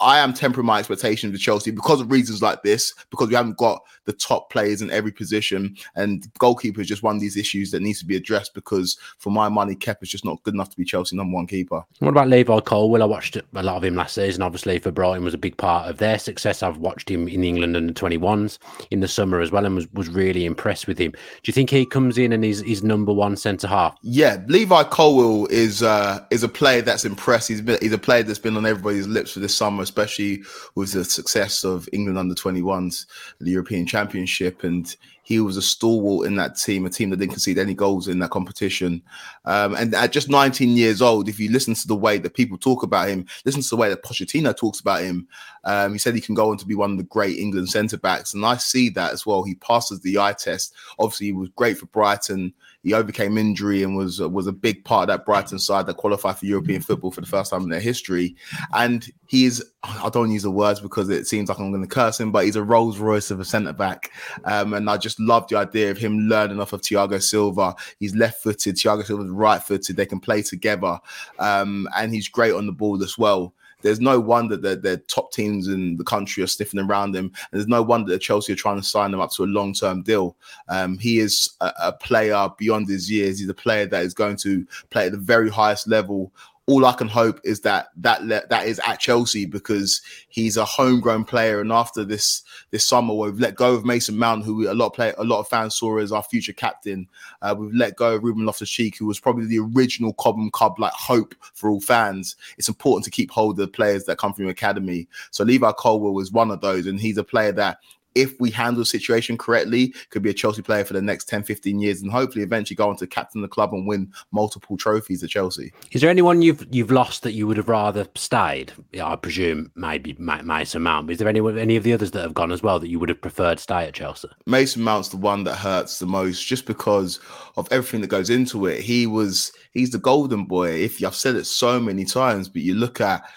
I 0.00 0.18
am 0.18 0.32
tempering 0.32 0.66
my 0.66 0.78
expectations 0.78 1.32
with 1.32 1.40
Chelsea 1.40 1.70
because 1.70 2.00
of 2.00 2.10
reasons 2.10 2.42
like 2.42 2.62
this, 2.62 2.94
because 3.10 3.28
we 3.28 3.34
haven't 3.34 3.58
got 3.58 3.82
the 4.04 4.12
top 4.12 4.50
players 4.50 4.80
in 4.80 4.90
every 4.90 5.12
position. 5.12 5.76
And 5.94 6.26
goalkeeper 6.38 6.80
is 6.80 6.88
just 6.88 7.02
one 7.02 7.16
of 7.16 7.20
these 7.20 7.36
issues 7.36 7.70
that 7.70 7.82
needs 7.82 7.98
to 8.00 8.06
be 8.06 8.16
addressed 8.16 8.54
because, 8.54 8.98
for 9.18 9.30
my 9.30 9.48
money, 9.48 9.74
Kepa 9.74 10.02
is 10.02 10.08
just 10.08 10.24
not 10.24 10.42
good 10.42 10.54
enough 10.54 10.70
to 10.70 10.76
be 10.76 10.84
Chelsea 10.84 11.16
number 11.16 11.34
one 11.34 11.46
keeper. 11.46 11.82
What 11.98 12.08
about 12.08 12.28
Levi 12.28 12.60
Cole? 12.60 12.90
Well, 12.90 13.02
I 13.02 13.06
watched 13.06 13.36
a 13.36 13.62
lot 13.62 13.76
of 13.76 13.84
him 13.84 13.96
last 13.96 14.14
season. 14.14 14.42
Obviously, 14.42 14.78
for 14.78 14.90
Brighton 14.90 15.24
was 15.24 15.34
a 15.34 15.38
big 15.38 15.56
part 15.56 15.88
of 15.88 15.98
their 15.98 16.18
success. 16.18 16.62
I've 16.62 16.78
watched 16.78 17.10
him 17.10 17.28
in 17.28 17.44
England 17.44 17.76
under 17.76 17.92
21s 17.92 18.58
in 18.90 19.00
the 19.00 19.08
summer 19.08 19.40
as 19.40 19.50
well 19.50 19.66
and 19.66 19.74
was, 19.74 19.92
was 19.92 20.08
really 20.08 20.44
impressed 20.44 20.86
with 20.86 20.98
him. 20.98 21.10
Do 21.10 21.18
you 21.44 21.52
think 21.52 21.70
he 21.70 21.84
comes 21.84 22.18
in 22.18 22.32
and 22.32 22.44
he's, 22.44 22.60
he's 22.60 22.82
number 22.82 23.12
one 23.12 23.36
centre 23.36 23.68
half? 23.68 23.96
Yeah, 24.02 24.42
Levi 24.46 24.84
Colwill 24.84 25.46
is 25.46 25.82
uh, 25.82 26.24
is 26.30 26.42
a 26.42 26.48
player 26.48 26.82
that's 26.82 27.04
impressed. 27.04 27.48
He's 27.48 27.60
been 27.60 27.78
he's 27.80 27.92
a 27.92 27.98
player 27.98 28.22
that's 28.22 28.38
been 28.38 28.56
on 28.56 28.64
everybody's 28.64 29.06
lips 29.06 29.32
for 29.32 29.40
this 29.40 29.54
summer 29.54 29.84
especially 29.88 30.42
with 30.74 30.92
the 30.92 31.04
success 31.04 31.64
of 31.64 31.88
England 31.92 32.18
under 32.18 32.34
21s, 32.34 33.06
the 33.40 33.50
European 33.50 33.86
Championship. 33.86 34.64
And 34.64 34.94
he 35.22 35.40
was 35.40 35.56
a 35.56 35.62
stalwart 35.62 36.26
in 36.26 36.36
that 36.36 36.56
team, 36.56 36.86
a 36.86 36.90
team 36.90 37.10
that 37.10 37.18
didn't 37.18 37.32
concede 37.32 37.58
any 37.58 37.74
goals 37.74 38.08
in 38.08 38.18
that 38.18 38.30
competition. 38.30 39.02
Um, 39.44 39.74
and 39.74 39.94
at 39.94 40.12
just 40.12 40.30
19 40.30 40.76
years 40.76 41.02
old, 41.02 41.28
if 41.28 41.38
you 41.38 41.50
listen 41.50 41.74
to 41.74 41.86
the 41.86 41.96
way 41.96 42.18
that 42.18 42.34
people 42.34 42.56
talk 42.56 42.82
about 42.82 43.08
him, 43.08 43.26
listen 43.44 43.62
to 43.62 43.68
the 43.68 43.76
way 43.76 43.88
that 43.88 44.02
Pochettino 44.02 44.56
talks 44.56 44.80
about 44.80 45.02
him, 45.02 45.28
um, 45.64 45.92
he 45.92 45.98
said 45.98 46.14
he 46.14 46.20
can 46.20 46.34
go 46.34 46.50
on 46.50 46.56
to 46.56 46.66
be 46.66 46.74
one 46.74 46.92
of 46.92 46.98
the 46.98 47.04
great 47.04 47.38
England 47.38 47.68
centre 47.68 47.98
backs. 47.98 48.32
And 48.32 48.44
I 48.44 48.56
see 48.56 48.88
that 48.90 49.12
as 49.12 49.26
well. 49.26 49.42
He 49.42 49.54
passes 49.56 50.00
the 50.00 50.18
eye 50.18 50.32
test. 50.32 50.74
Obviously, 50.98 51.26
he 51.26 51.32
was 51.32 51.50
great 51.50 51.76
for 51.76 51.86
Brighton 51.86 52.54
he 52.82 52.94
overcame 52.94 53.36
injury 53.36 53.82
and 53.82 53.96
was 53.96 54.20
was 54.20 54.46
a 54.46 54.52
big 54.52 54.84
part 54.84 55.08
of 55.08 55.08
that 55.08 55.26
Brighton 55.26 55.58
side 55.58 55.86
that 55.86 55.96
qualified 55.96 56.38
for 56.38 56.46
European 56.46 56.80
football 56.80 57.10
for 57.10 57.20
the 57.20 57.26
first 57.26 57.50
time 57.50 57.62
in 57.62 57.68
their 57.68 57.80
history. 57.80 58.36
And 58.72 59.06
he 59.26 59.46
is 59.46 59.64
I 59.82 60.08
don't 60.08 60.30
use 60.30 60.42
the 60.42 60.50
words 60.50 60.80
because 60.80 61.08
it 61.08 61.26
seems 61.26 61.48
like 61.48 61.58
I'm 61.58 61.70
going 61.70 61.82
to 61.82 61.88
curse 61.88 62.20
him, 62.20 62.32
but 62.32 62.44
he's 62.44 62.56
a 62.56 62.62
Rolls 62.62 62.98
Royce 62.98 63.30
of 63.30 63.40
a 63.40 63.44
centre 63.44 63.72
back. 63.72 64.10
Um, 64.44 64.74
and 64.74 64.88
I 64.88 64.96
just 64.96 65.18
love 65.20 65.48
the 65.48 65.56
idea 65.56 65.90
of 65.90 65.98
him 65.98 66.28
learning 66.28 66.60
off 66.60 66.72
of 66.72 66.82
Thiago 66.82 67.22
Silva. 67.22 67.74
He's 67.98 68.14
left 68.14 68.42
footed, 68.42 68.76
Thiago 68.76 69.04
Silva's 69.04 69.30
right 69.30 69.62
footed. 69.62 69.96
They 69.96 70.06
can 70.06 70.20
play 70.20 70.42
together, 70.42 70.98
um, 71.38 71.88
and 71.96 72.12
he's 72.12 72.28
great 72.28 72.54
on 72.54 72.66
the 72.66 72.72
ball 72.72 73.02
as 73.02 73.18
well 73.18 73.54
there's 73.82 74.00
no 74.00 74.18
wonder 74.18 74.56
that 74.56 74.82
the 74.82 74.96
top 75.08 75.32
teams 75.32 75.68
in 75.68 75.96
the 75.96 76.04
country 76.04 76.42
are 76.42 76.48
sniffing 76.48 76.80
around 76.80 77.14
him. 77.14 77.26
And 77.26 77.34
there's 77.52 77.68
no 77.68 77.82
wonder 77.82 78.10
that 78.12 78.20
Chelsea 78.20 78.52
are 78.52 78.56
trying 78.56 78.80
to 78.80 78.86
sign 78.86 79.12
him 79.12 79.20
up 79.20 79.32
to 79.32 79.44
a 79.44 79.46
long 79.46 79.72
term 79.72 80.02
deal. 80.02 80.36
Um, 80.68 80.98
he 80.98 81.20
is 81.20 81.50
a, 81.60 81.72
a 81.84 81.92
player 81.92 82.48
beyond 82.58 82.88
his 82.88 83.10
years. 83.10 83.38
He's 83.38 83.48
a 83.48 83.54
player 83.54 83.86
that 83.86 84.04
is 84.04 84.14
going 84.14 84.36
to 84.38 84.66
play 84.90 85.06
at 85.06 85.12
the 85.12 85.18
very 85.18 85.50
highest 85.50 85.86
level 85.86 86.32
all 86.68 86.84
I 86.84 86.92
can 86.92 87.08
hope 87.08 87.40
is 87.44 87.62
that 87.62 87.88
that 87.96 88.28
that 88.50 88.66
is 88.66 88.78
at 88.80 89.00
Chelsea 89.00 89.46
because 89.46 90.02
he's 90.28 90.58
a 90.58 90.66
homegrown 90.66 91.24
player. 91.24 91.62
And 91.62 91.72
after 91.72 92.04
this 92.04 92.42
this 92.70 92.86
summer, 92.86 93.14
we've 93.14 93.40
let 93.40 93.54
go 93.54 93.72
of 93.72 93.86
Mason 93.86 94.18
Mount, 94.18 94.44
who 94.44 94.54
we, 94.54 94.66
a 94.66 94.74
lot 94.74 94.88
of 94.88 94.92
play, 94.92 95.14
a 95.16 95.24
lot 95.24 95.40
of 95.40 95.48
fans 95.48 95.76
saw 95.76 95.96
as 95.96 96.12
our 96.12 96.22
future 96.22 96.52
captain. 96.52 97.08
Uh, 97.40 97.54
we've 97.58 97.72
let 97.72 97.96
go 97.96 98.16
of 98.16 98.22
Ruben 98.22 98.44
Loftus 98.44 98.68
Cheek, 98.68 98.98
who 98.98 99.06
was 99.06 99.18
probably 99.18 99.46
the 99.46 99.60
original 99.60 100.12
Cobham 100.12 100.50
Cub 100.50 100.78
like 100.78 100.92
hope 100.92 101.34
for 101.54 101.70
all 101.70 101.80
fans. 101.80 102.36
It's 102.58 102.68
important 102.68 103.06
to 103.06 103.10
keep 103.10 103.30
hold 103.30 103.58
of 103.58 103.66
the 103.66 103.72
players 103.72 104.04
that 104.04 104.18
come 104.18 104.34
from 104.34 104.44
your 104.44 104.52
academy. 104.52 105.08
So 105.30 105.44
Levi 105.44 105.72
Colwill 105.78 106.12
was 106.12 106.30
one 106.30 106.50
of 106.50 106.60
those, 106.60 106.86
and 106.86 107.00
he's 107.00 107.16
a 107.16 107.24
player 107.24 107.52
that 107.52 107.78
if 108.18 108.38
we 108.40 108.50
handle 108.50 108.80
the 108.80 108.86
situation 108.86 109.38
correctly, 109.38 109.94
could 110.10 110.22
be 110.22 110.30
a 110.30 110.34
Chelsea 110.34 110.62
player 110.62 110.84
for 110.84 110.92
the 110.92 111.02
next 111.02 111.28
10, 111.28 111.44
15 111.44 111.78
years 111.78 112.02
and 112.02 112.10
hopefully 112.10 112.44
eventually 112.44 112.74
go 112.76 112.88
on 112.88 112.96
to 112.96 113.06
captain 113.06 113.40
the 113.40 113.48
club 113.48 113.72
and 113.72 113.86
win 113.86 114.12
multiple 114.32 114.76
trophies 114.76 115.22
at 115.22 115.30
Chelsea. 115.30 115.72
Is 115.92 116.00
there 116.00 116.10
anyone 116.10 116.42
you've 116.42 116.66
you've 116.70 116.90
lost 116.90 117.22
that 117.22 117.32
you 117.32 117.46
would 117.46 117.56
have 117.56 117.68
rather 117.68 118.06
stayed? 118.14 118.72
Yeah, 118.92 119.06
I 119.06 119.16
presume 119.16 119.70
maybe 119.74 120.16
Mason 120.18 120.82
Mount. 120.82 121.10
Is 121.10 121.18
there 121.18 121.28
any 121.28 121.40
any 121.60 121.76
of 121.76 121.84
the 121.84 121.92
others 121.92 122.10
that 122.12 122.22
have 122.22 122.34
gone 122.34 122.52
as 122.52 122.62
well 122.62 122.80
that 122.80 122.88
you 122.88 122.98
would 122.98 123.08
have 123.08 123.20
preferred 123.20 123.60
stay 123.60 123.86
at 123.86 123.94
Chelsea? 123.94 124.28
Mason 124.46 124.82
Mount's 124.82 125.08
the 125.08 125.16
one 125.16 125.44
that 125.44 125.56
hurts 125.56 125.98
the 125.98 126.06
most 126.06 126.46
just 126.46 126.66
because 126.66 127.20
of 127.56 127.68
everything 127.70 128.00
that 128.00 128.08
goes 128.08 128.30
into 128.30 128.66
it. 128.66 128.80
He 128.80 129.06
was 129.06 129.52
he's 129.72 129.90
the 129.90 129.98
golden 129.98 130.44
boy. 130.44 130.70
If 130.70 131.02
I've 131.04 131.14
said 131.14 131.36
it 131.36 131.46
so 131.46 131.78
many 131.78 132.04
times, 132.04 132.48
but 132.48 132.62
you 132.62 132.74
look 132.74 133.00
at 133.00 133.28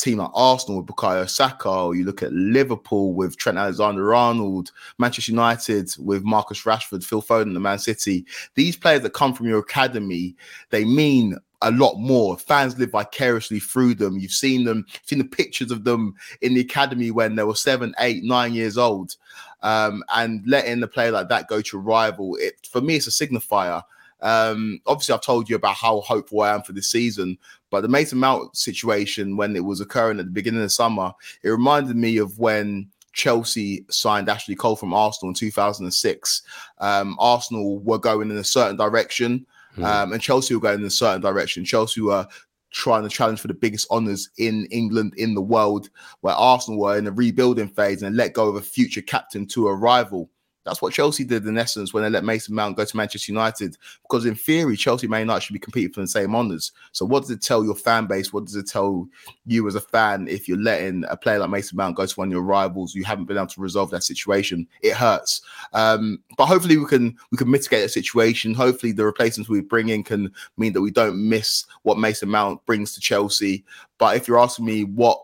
team 0.00 0.18
like 0.18 0.30
Arsenal 0.34 0.80
with 0.80 0.86
Bukayo 0.86 1.28
Saka, 1.28 1.68
or 1.68 1.94
you 1.94 2.04
look 2.04 2.22
at 2.22 2.32
Liverpool 2.32 3.14
with 3.14 3.36
Trent 3.36 3.58
Alexander-Arnold, 3.58 4.72
Manchester 4.98 5.32
United 5.32 5.90
with 5.98 6.24
Marcus 6.24 6.62
Rashford, 6.62 7.04
Phil 7.04 7.22
Foden, 7.22 7.54
the 7.54 7.60
Man 7.60 7.78
City. 7.78 8.24
These 8.54 8.76
players 8.76 9.02
that 9.02 9.12
come 9.12 9.34
from 9.34 9.46
your 9.46 9.58
academy, 9.58 10.34
they 10.70 10.84
mean 10.84 11.36
a 11.62 11.70
lot 11.70 11.96
more. 11.96 12.38
Fans 12.38 12.78
live 12.78 12.92
vicariously 12.92 13.60
through 13.60 13.94
them. 13.94 14.18
You've 14.18 14.32
seen 14.32 14.64
them, 14.64 14.86
seen 15.04 15.18
the 15.18 15.24
pictures 15.24 15.70
of 15.70 15.84
them 15.84 16.14
in 16.40 16.54
the 16.54 16.60
academy 16.60 17.10
when 17.10 17.36
they 17.36 17.44
were 17.44 17.54
seven, 17.54 17.94
eight, 17.98 18.24
nine 18.24 18.54
years 18.54 18.78
old. 18.78 19.16
Um, 19.62 20.02
and 20.14 20.42
letting 20.46 20.80
the 20.80 20.88
player 20.88 21.10
like 21.10 21.28
that 21.28 21.48
go 21.48 21.60
to 21.60 21.78
rival, 21.78 22.36
it 22.36 22.54
for 22.70 22.80
me, 22.80 22.96
it's 22.96 23.06
a 23.06 23.10
signifier. 23.10 23.82
Um, 24.22 24.80
obviously, 24.86 25.14
I've 25.14 25.22
told 25.22 25.48
you 25.48 25.56
about 25.56 25.76
how 25.76 26.00
hopeful 26.00 26.40
I 26.40 26.54
am 26.54 26.62
for 26.62 26.72
this 26.72 26.90
season, 26.90 27.38
but 27.70 27.82
the 27.82 27.88
Mason 27.88 28.18
Mount 28.18 28.56
situation, 28.56 29.36
when 29.36 29.56
it 29.56 29.64
was 29.64 29.80
occurring 29.80 30.18
at 30.18 30.26
the 30.26 30.32
beginning 30.32 30.60
of 30.60 30.66
the 30.66 30.70
summer, 30.70 31.12
it 31.42 31.50
reminded 31.50 31.96
me 31.96 32.18
of 32.18 32.38
when 32.38 32.90
Chelsea 33.12 33.84
signed 33.90 34.28
Ashley 34.28 34.54
Cole 34.54 34.76
from 34.76 34.94
Arsenal 34.94 35.30
in 35.30 35.34
2006. 35.34 36.42
Um, 36.78 37.16
Arsenal 37.18 37.78
were 37.80 37.98
going 37.98 38.30
in 38.30 38.36
a 38.36 38.44
certain 38.44 38.76
direction, 38.76 39.46
mm. 39.76 39.84
um, 39.84 40.12
and 40.12 40.22
Chelsea 40.22 40.54
were 40.54 40.60
going 40.60 40.80
in 40.80 40.86
a 40.86 40.90
certain 40.90 41.20
direction. 41.20 41.64
Chelsea 41.64 42.00
were 42.00 42.26
trying 42.70 43.02
to 43.02 43.08
challenge 43.08 43.40
for 43.40 43.48
the 43.48 43.54
biggest 43.54 43.90
honours 43.90 44.30
in 44.38 44.66
England, 44.66 45.12
in 45.16 45.34
the 45.34 45.42
world, 45.42 45.90
where 46.20 46.34
Arsenal 46.34 46.80
were 46.80 46.96
in 46.96 47.06
a 47.06 47.12
rebuilding 47.12 47.68
phase 47.68 48.02
and 48.02 48.16
let 48.16 48.32
go 48.32 48.48
of 48.48 48.56
a 48.56 48.60
future 48.60 49.02
captain 49.02 49.46
to 49.46 49.68
a 49.68 49.74
rival. 49.74 50.30
That's 50.64 50.82
what 50.82 50.92
Chelsea 50.92 51.24
did 51.24 51.46
in 51.46 51.56
essence 51.56 51.94
when 51.94 52.02
they 52.02 52.10
let 52.10 52.24
Mason 52.24 52.54
Mount 52.54 52.76
go 52.76 52.84
to 52.84 52.96
Manchester 52.96 53.32
United. 53.32 53.78
Because 54.02 54.26
in 54.26 54.34
theory, 54.34 54.76
Chelsea 54.76 55.06
Man 55.06 55.20
United 55.20 55.40
should 55.40 55.54
be 55.54 55.58
competing 55.58 55.92
for 55.92 56.00
the 56.00 56.06
same 56.06 56.34
honours. 56.36 56.72
So 56.92 57.06
what 57.06 57.20
does 57.20 57.30
it 57.30 57.40
tell 57.40 57.64
your 57.64 57.74
fan 57.74 58.06
base? 58.06 58.32
What 58.32 58.44
does 58.44 58.56
it 58.56 58.68
tell 58.68 59.08
you 59.46 59.66
as 59.66 59.74
a 59.74 59.80
fan 59.80 60.28
if 60.28 60.48
you're 60.48 60.58
letting 60.58 61.04
a 61.08 61.16
player 61.16 61.38
like 61.38 61.50
Mason 61.50 61.76
Mount 61.76 61.96
go 61.96 62.04
to 62.04 62.14
one 62.14 62.28
of 62.28 62.32
your 62.32 62.42
rivals? 62.42 62.94
You 62.94 63.04
haven't 63.04 63.24
been 63.24 63.38
able 63.38 63.46
to 63.46 63.60
resolve 63.60 63.90
that 63.90 64.04
situation. 64.04 64.66
It 64.82 64.94
hurts. 64.94 65.40
Um, 65.72 66.18
but 66.36 66.46
hopefully 66.46 66.76
we 66.76 66.86
can 66.86 67.16
we 67.30 67.38
can 67.38 67.50
mitigate 67.50 67.82
the 67.82 67.88
situation. 67.88 68.52
Hopefully 68.52 68.92
the 68.92 69.04
replacements 69.04 69.48
we 69.48 69.62
bring 69.62 69.88
in 69.88 70.02
can 70.02 70.30
mean 70.58 70.74
that 70.74 70.82
we 70.82 70.90
don't 70.90 71.28
miss 71.28 71.64
what 71.82 71.98
Mason 71.98 72.28
Mount 72.28 72.64
brings 72.66 72.92
to 72.94 73.00
Chelsea. 73.00 73.64
But 73.96 74.16
if 74.16 74.28
you're 74.28 74.38
asking 74.38 74.66
me 74.66 74.84
what 74.84 75.22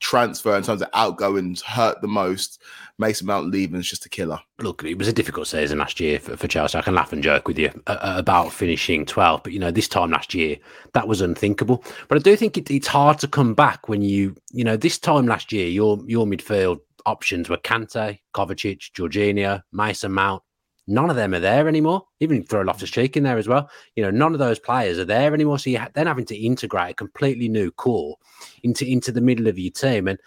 transfer 0.00 0.56
in 0.56 0.62
terms 0.62 0.82
of 0.82 0.88
outgoings 0.94 1.62
hurt 1.62 2.00
the 2.00 2.08
most. 2.08 2.62
Mason 2.98 3.26
Mount 3.26 3.50
leaving 3.50 3.78
is 3.78 3.88
just 3.88 4.06
a 4.06 4.08
killer. 4.08 4.40
Look, 4.60 4.82
it 4.82 4.98
was 4.98 5.08
a 5.08 5.12
difficult 5.12 5.46
season 5.46 5.78
last 5.78 6.00
year 6.00 6.18
for, 6.18 6.36
for 6.36 6.48
Chelsea. 6.48 6.78
I 6.78 6.82
can 6.82 6.94
laugh 6.94 7.12
and 7.12 7.22
joke 7.22 7.46
with 7.46 7.58
you 7.58 7.70
uh, 7.86 7.98
uh 8.00 8.14
about 8.16 8.52
finishing 8.52 9.06
12, 9.06 9.42
but 9.42 9.52
you 9.52 9.58
know, 9.58 9.70
this 9.70 9.88
time 9.88 10.10
last 10.10 10.34
year, 10.34 10.56
that 10.94 11.06
was 11.06 11.20
unthinkable. 11.20 11.84
But 12.08 12.18
I 12.18 12.20
do 12.20 12.36
think 12.36 12.56
it, 12.56 12.70
it's 12.70 12.88
hard 12.88 13.18
to 13.20 13.28
come 13.28 13.54
back 13.54 13.88
when 13.88 14.02
you, 14.02 14.36
you 14.52 14.64
know, 14.64 14.76
this 14.76 14.98
time 14.98 15.26
last 15.26 15.52
year, 15.52 15.68
your 15.68 16.02
your 16.06 16.26
midfield 16.26 16.80
options 17.06 17.48
were 17.48 17.56
Kante, 17.56 18.18
Kovacic, 18.34 18.92
Jorginho, 18.92 19.62
Mason 19.72 20.12
Mount, 20.12 20.42
None 20.90 21.10
of 21.10 21.16
them 21.16 21.34
are 21.34 21.40
there 21.40 21.68
anymore. 21.68 22.06
Even 22.18 22.42
throw 22.42 22.62
Loftus 22.62 22.90
Cheek 22.90 23.14
in 23.14 23.22
there 23.22 23.36
as 23.36 23.46
well. 23.46 23.68
You 23.94 24.02
know, 24.02 24.10
none 24.10 24.32
of 24.32 24.38
those 24.38 24.58
players 24.58 24.98
are 24.98 25.04
there 25.04 25.34
anymore. 25.34 25.58
So 25.58 25.68
you're 25.68 25.86
then 25.92 26.06
having 26.06 26.24
to 26.24 26.36
integrate 26.36 26.92
a 26.92 26.94
completely 26.94 27.46
new 27.46 27.70
core 27.70 28.16
into 28.62 28.86
into 28.86 29.12
the 29.12 29.20
middle 29.20 29.48
of 29.48 29.58
your 29.58 29.70
team, 29.70 30.08
and 30.08 30.18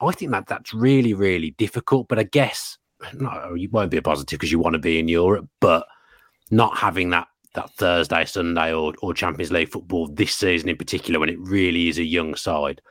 I 0.00 0.10
think 0.10 0.32
that 0.32 0.48
that's 0.48 0.74
really 0.74 1.14
really 1.14 1.52
difficult. 1.52 2.08
But 2.08 2.18
I 2.18 2.24
guess 2.24 2.78
no, 3.14 3.54
you 3.54 3.68
won't 3.70 3.92
be 3.92 3.96
a 3.96 4.02
positive 4.02 4.40
because 4.40 4.50
you 4.50 4.58
want 4.58 4.74
to 4.74 4.80
be 4.80 4.98
in 4.98 5.06
Europe, 5.06 5.48
but 5.60 5.86
not 6.50 6.76
having 6.76 7.10
that 7.10 7.28
that 7.54 7.70
Thursday, 7.74 8.24
Sunday, 8.24 8.72
or 8.72 8.94
or 9.00 9.14
Champions 9.14 9.52
League 9.52 9.70
football 9.70 10.08
this 10.08 10.34
season 10.34 10.68
in 10.68 10.76
particular, 10.76 11.20
when 11.20 11.28
it 11.28 11.38
really 11.38 11.88
is 11.88 11.98
a 11.98 12.04
young 12.04 12.34
side, 12.34 12.82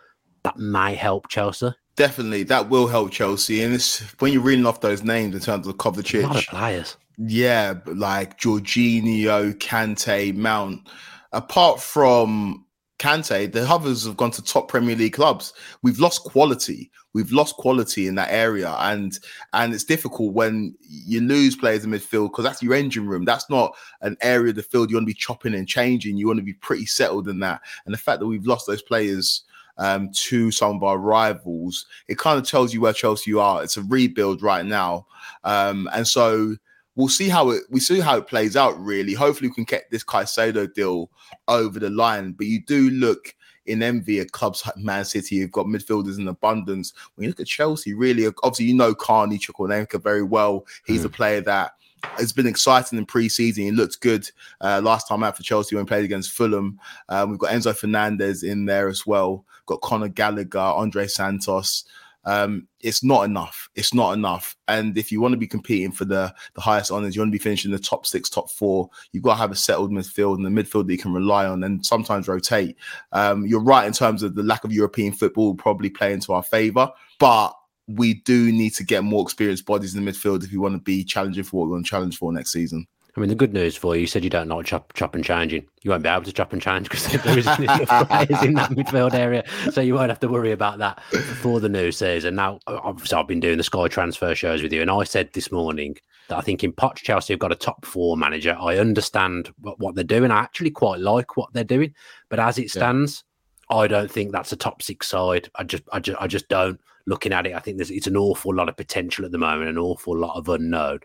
that 0.43 0.57
may 0.57 0.95
help 0.95 1.27
Chelsea. 1.27 1.73
Definitely, 1.97 2.43
that 2.43 2.69
will 2.69 2.87
help 2.87 3.11
Chelsea. 3.11 3.63
And 3.63 3.73
it's 3.73 3.99
when 4.21 4.31
you're 4.31 4.41
reading 4.41 4.65
off 4.65 4.79
those 4.79 5.03
names 5.03 5.35
in 5.35 5.41
terms 5.41 5.67
of 5.67 5.75
Kovacic, 5.75 6.23
a 6.23 6.27
lot 6.27 6.37
of 6.37 6.45
players 6.45 6.95
yeah, 7.17 7.73
like 7.87 8.39
Jorginho, 8.39 9.53
Kante, 9.55 10.35
Mount. 10.35 10.87
Apart 11.31 11.81
from 11.81 12.65
Kante, 12.99 13.51
the 13.51 13.67
others 13.67 14.05
have 14.05 14.17
gone 14.17 14.31
to 14.31 14.43
top 14.43 14.69
Premier 14.69 14.95
League 14.95 15.13
clubs. 15.13 15.53
We've 15.81 15.99
lost 15.99 16.23
quality. 16.23 16.91
We've 17.13 17.31
lost 17.31 17.55
quality 17.55 18.05
in 18.07 18.15
that 18.15 18.29
area, 18.31 18.75
and 18.79 19.17
and 19.53 19.73
it's 19.73 19.83
difficult 19.83 20.33
when 20.33 20.75
you 20.81 21.21
lose 21.21 21.55
players 21.55 21.83
in 21.83 21.89
midfield 21.89 22.29
because 22.29 22.43
that's 22.43 22.61
your 22.61 22.75
engine 22.75 23.07
room. 23.07 23.25
That's 23.25 23.49
not 23.49 23.75
an 24.01 24.17
area 24.21 24.51
of 24.51 24.55
the 24.55 24.63
field 24.63 24.91
you 24.91 24.97
want 24.97 25.07
to 25.07 25.13
be 25.13 25.15
chopping 25.15 25.55
and 25.55 25.67
changing. 25.67 26.17
You 26.17 26.27
want 26.27 26.37
to 26.37 26.45
be 26.45 26.53
pretty 26.53 26.85
settled 26.85 27.27
in 27.27 27.39
that. 27.39 27.61
And 27.85 27.93
the 27.93 27.99
fact 27.99 28.19
that 28.19 28.27
we've 28.27 28.45
lost 28.45 28.67
those 28.67 28.83
players 28.83 29.43
um, 29.79 30.11
to 30.13 30.51
some 30.51 30.75
of 30.75 30.83
our 30.83 30.99
rivals, 30.99 31.87
it 32.07 32.19
kind 32.19 32.37
of 32.37 32.47
tells 32.47 32.71
you 32.71 32.81
where 32.81 32.93
Chelsea 32.93 33.33
are. 33.33 33.63
It's 33.63 33.77
a 33.77 33.83
rebuild 33.83 34.43
right 34.43 34.65
now, 34.65 35.07
um, 35.43 35.89
and 35.93 36.07
so 36.07 36.55
we'll 36.97 37.07
see 37.07 37.29
how 37.29 37.51
it 37.51 37.63
we 37.69 37.79
see 37.79 38.01
how 38.01 38.17
it 38.17 38.27
plays 38.27 38.57
out. 38.57 38.77
Really, 38.77 39.13
hopefully, 39.13 39.47
we 39.47 39.55
can 39.55 39.63
get 39.63 39.89
this 39.89 40.03
Caicedo 40.03 40.73
deal 40.73 41.09
over 41.47 41.79
the 41.79 41.89
line. 41.89 42.33
But 42.33 42.47
you 42.47 42.61
do 42.61 42.89
look 42.89 43.33
in 43.65 43.83
envy 43.83 44.19
at 44.19 44.31
clubs 44.31 44.63
like 44.65 44.77
Man 44.77 45.05
City, 45.05 45.35
you've 45.35 45.51
got 45.51 45.65
midfielders 45.65 46.17
in 46.17 46.27
abundance. 46.27 46.93
When 47.15 47.23
you 47.23 47.29
look 47.29 47.39
at 47.39 47.47
Chelsea, 47.47 47.93
really, 47.93 48.25
obviously, 48.25 48.65
you 48.65 48.73
know 48.73 48.95
Carney 48.95 49.37
Chukwuemeka 49.37 50.01
very 50.01 50.23
well. 50.23 50.65
He's 50.85 51.03
mm. 51.03 51.05
a 51.05 51.09
player 51.09 51.41
that 51.41 51.73
has 52.17 52.31
been 52.31 52.47
exciting 52.47 52.97
in 52.97 53.05
pre-season. 53.05 53.63
He 53.63 53.71
looked 53.71 53.99
good 54.01 54.29
uh, 54.61 54.81
last 54.83 55.07
time 55.07 55.23
out 55.23 55.35
for 55.35 55.43
Chelsea 55.43 55.75
when 55.75 55.85
he 55.85 55.89
played 55.89 56.05
against 56.05 56.31
Fulham. 56.31 56.79
Um, 57.09 57.31
we've 57.31 57.39
got 57.39 57.51
Enzo 57.51 57.75
Fernandez 57.75 58.43
in 58.43 58.65
there 58.65 58.87
as 58.87 59.05
well. 59.05 59.45
Got 59.65 59.81
Conor 59.81 60.07
Gallagher, 60.07 60.59
Andrey 60.59 61.09
Santos 61.09 61.83
um, 62.27 62.67
it's 62.81 63.05
not 63.05 63.23
enough. 63.23 63.69
It's 63.73 63.93
not 63.93 64.11
enough. 64.11 64.57
And 64.67 64.97
if 64.97 65.13
you 65.13 65.21
want 65.21 65.31
to 65.31 65.37
be 65.37 65.47
competing 65.47 65.93
for 65.93 66.03
the 66.03 66.33
the 66.55 66.61
highest 66.61 66.91
honors, 66.91 67.15
you 67.15 67.21
want 67.21 67.29
to 67.29 67.37
be 67.37 67.41
finishing 67.41 67.71
the 67.71 67.79
top 67.79 68.05
six, 68.05 68.29
top 68.29 68.51
four. 68.51 68.89
You've 69.13 69.23
got 69.23 69.35
to 69.35 69.39
have 69.39 69.51
a 69.51 69.55
settled 69.55 69.91
midfield 69.91 70.35
and 70.35 70.45
the 70.45 70.49
midfield 70.49 70.87
that 70.87 70.93
you 70.93 70.99
can 70.99 71.13
rely 71.13 71.45
on, 71.45 71.63
and 71.63 71.83
sometimes 71.85 72.27
rotate. 72.27 72.75
Um, 73.13 73.45
you're 73.47 73.63
right 73.63 73.87
in 73.87 73.93
terms 73.93 74.23
of 74.23 74.35
the 74.35 74.43
lack 74.43 74.65
of 74.65 74.73
European 74.73 75.13
football 75.13 75.55
probably 75.55 75.89
play 75.89 76.11
into 76.11 76.33
our 76.33 76.43
favor, 76.43 76.91
but 77.17 77.53
we 77.87 78.15
do 78.15 78.51
need 78.51 78.71
to 78.71 78.83
get 78.83 79.05
more 79.05 79.23
experienced 79.23 79.65
bodies 79.65 79.95
in 79.95 80.03
the 80.03 80.11
midfield 80.11 80.43
if 80.43 80.51
we 80.51 80.57
want 80.57 80.75
to 80.75 80.81
be 80.81 81.05
challenging 81.05 81.45
for 81.45 81.61
what 81.61 81.65
we 81.67 81.71
want 81.71 81.85
to 81.85 81.89
challenge 81.89 82.17
for 82.17 82.33
next 82.33 82.51
season. 82.51 82.85
I 83.17 83.19
mean, 83.19 83.29
the 83.29 83.35
good 83.35 83.51
news 83.51 83.75
for 83.75 83.95
you, 83.95 84.01
you 84.01 84.07
said 84.07 84.23
you 84.23 84.29
don't 84.29 84.47
like 84.47 84.67
chop, 84.67 84.93
chop 84.93 85.15
and 85.15 85.25
changing. 85.25 85.65
You 85.81 85.89
won't 85.89 86.03
be 86.03 86.09
able 86.09 86.21
to 86.21 86.31
chop 86.31 86.53
and 86.53 86.61
change 86.61 86.87
because 86.87 87.07
there 87.23 87.39
isn't 87.39 87.63
enough 87.63 88.07
players 88.07 88.43
in 88.43 88.53
that 88.53 88.69
midfield 88.69 89.15
area. 89.15 89.43
So 89.71 89.81
you 89.81 89.95
won't 89.95 90.09
have 90.09 90.19
to 90.19 90.27
worry 90.27 90.51
about 90.51 90.77
that 90.77 91.01
for 91.41 91.59
the 91.59 91.67
new 91.67 91.91
season. 91.91 92.35
Now, 92.35 92.59
obviously, 92.67 93.17
I've 93.17 93.27
been 93.27 93.39
doing 93.39 93.57
the 93.57 93.63
Sky 93.63 93.87
transfer 93.87 94.35
shows 94.35 94.61
with 94.61 94.71
you, 94.71 94.83
and 94.83 94.91
I 94.91 95.03
said 95.03 95.33
this 95.33 95.51
morning 95.51 95.97
that 96.27 96.37
I 96.37 96.41
think 96.41 96.63
in 96.63 96.71
Poch, 96.73 96.97
Chelsea 96.97 97.33
have 97.33 97.39
got 97.39 97.51
a 97.51 97.55
top 97.55 97.87
four 97.87 98.17
manager. 98.17 98.55
I 98.59 98.77
understand 98.77 99.51
what, 99.61 99.79
what 99.79 99.95
they're 99.95 100.03
doing. 100.03 100.29
I 100.29 100.37
actually 100.37 100.69
quite 100.69 100.99
like 100.99 101.37
what 101.37 101.51
they're 101.53 101.63
doing. 101.63 101.95
But 102.29 102.39
as 102.39 102.59
it 102.59 102.69
stands, 102.69 103.23
yeah. 103.71 103.77
I 103.77 103.87
don't 103.87 104.11
think 104.11 104.31
that's 104.31 104.51
a 104.51 104.57
top 104.57 104.83
six 104.83 105.07
side. 105.07 105.49
I 105.55 105.63
just, 105.63 105.83
I 105.91 105.99
just, 105.99 106.21
I 106.21 106.27
just 106.27 106.47
don't. 106.49 106.79
Looking 107.07 107.31
at 107.31 107.47
it, 107.47 107.55
I 107.55 107.59
think 107.59 107.77
there's 107.77 107.89
it's 107.89 108.05
an 108.05 108.17
awful 108.17 108.53
lot 108.53 108.67
of 108.69 108.75
potential 108.75 109.25
at 109.25 109.31
the 109.31 109.37
moment, 109.37 109.69
an 109.69 109.77
awful 109.77 110.15
lot 110.15 110.35
of 110.35 110.49
unknown 110.49 110.99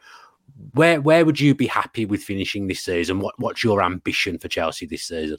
where 0.75 1.01
where 1.01 1.25
would 1.25 1.41
you 1.41 1.55
be 1.55 1.67
happy 1.67 2.07
with 2.07 2.23
finishing 2.23 2.67
this 2.67 2.83
season? 2.83 3.21
What 3.21 3.35
what's 3.39 3.65
your 3.65 3.83
ambition 3.83 4.39
for 4.39 4.49
Chelsea 4.49 4.87
this 4.87 5.05
season? 5.05 5.39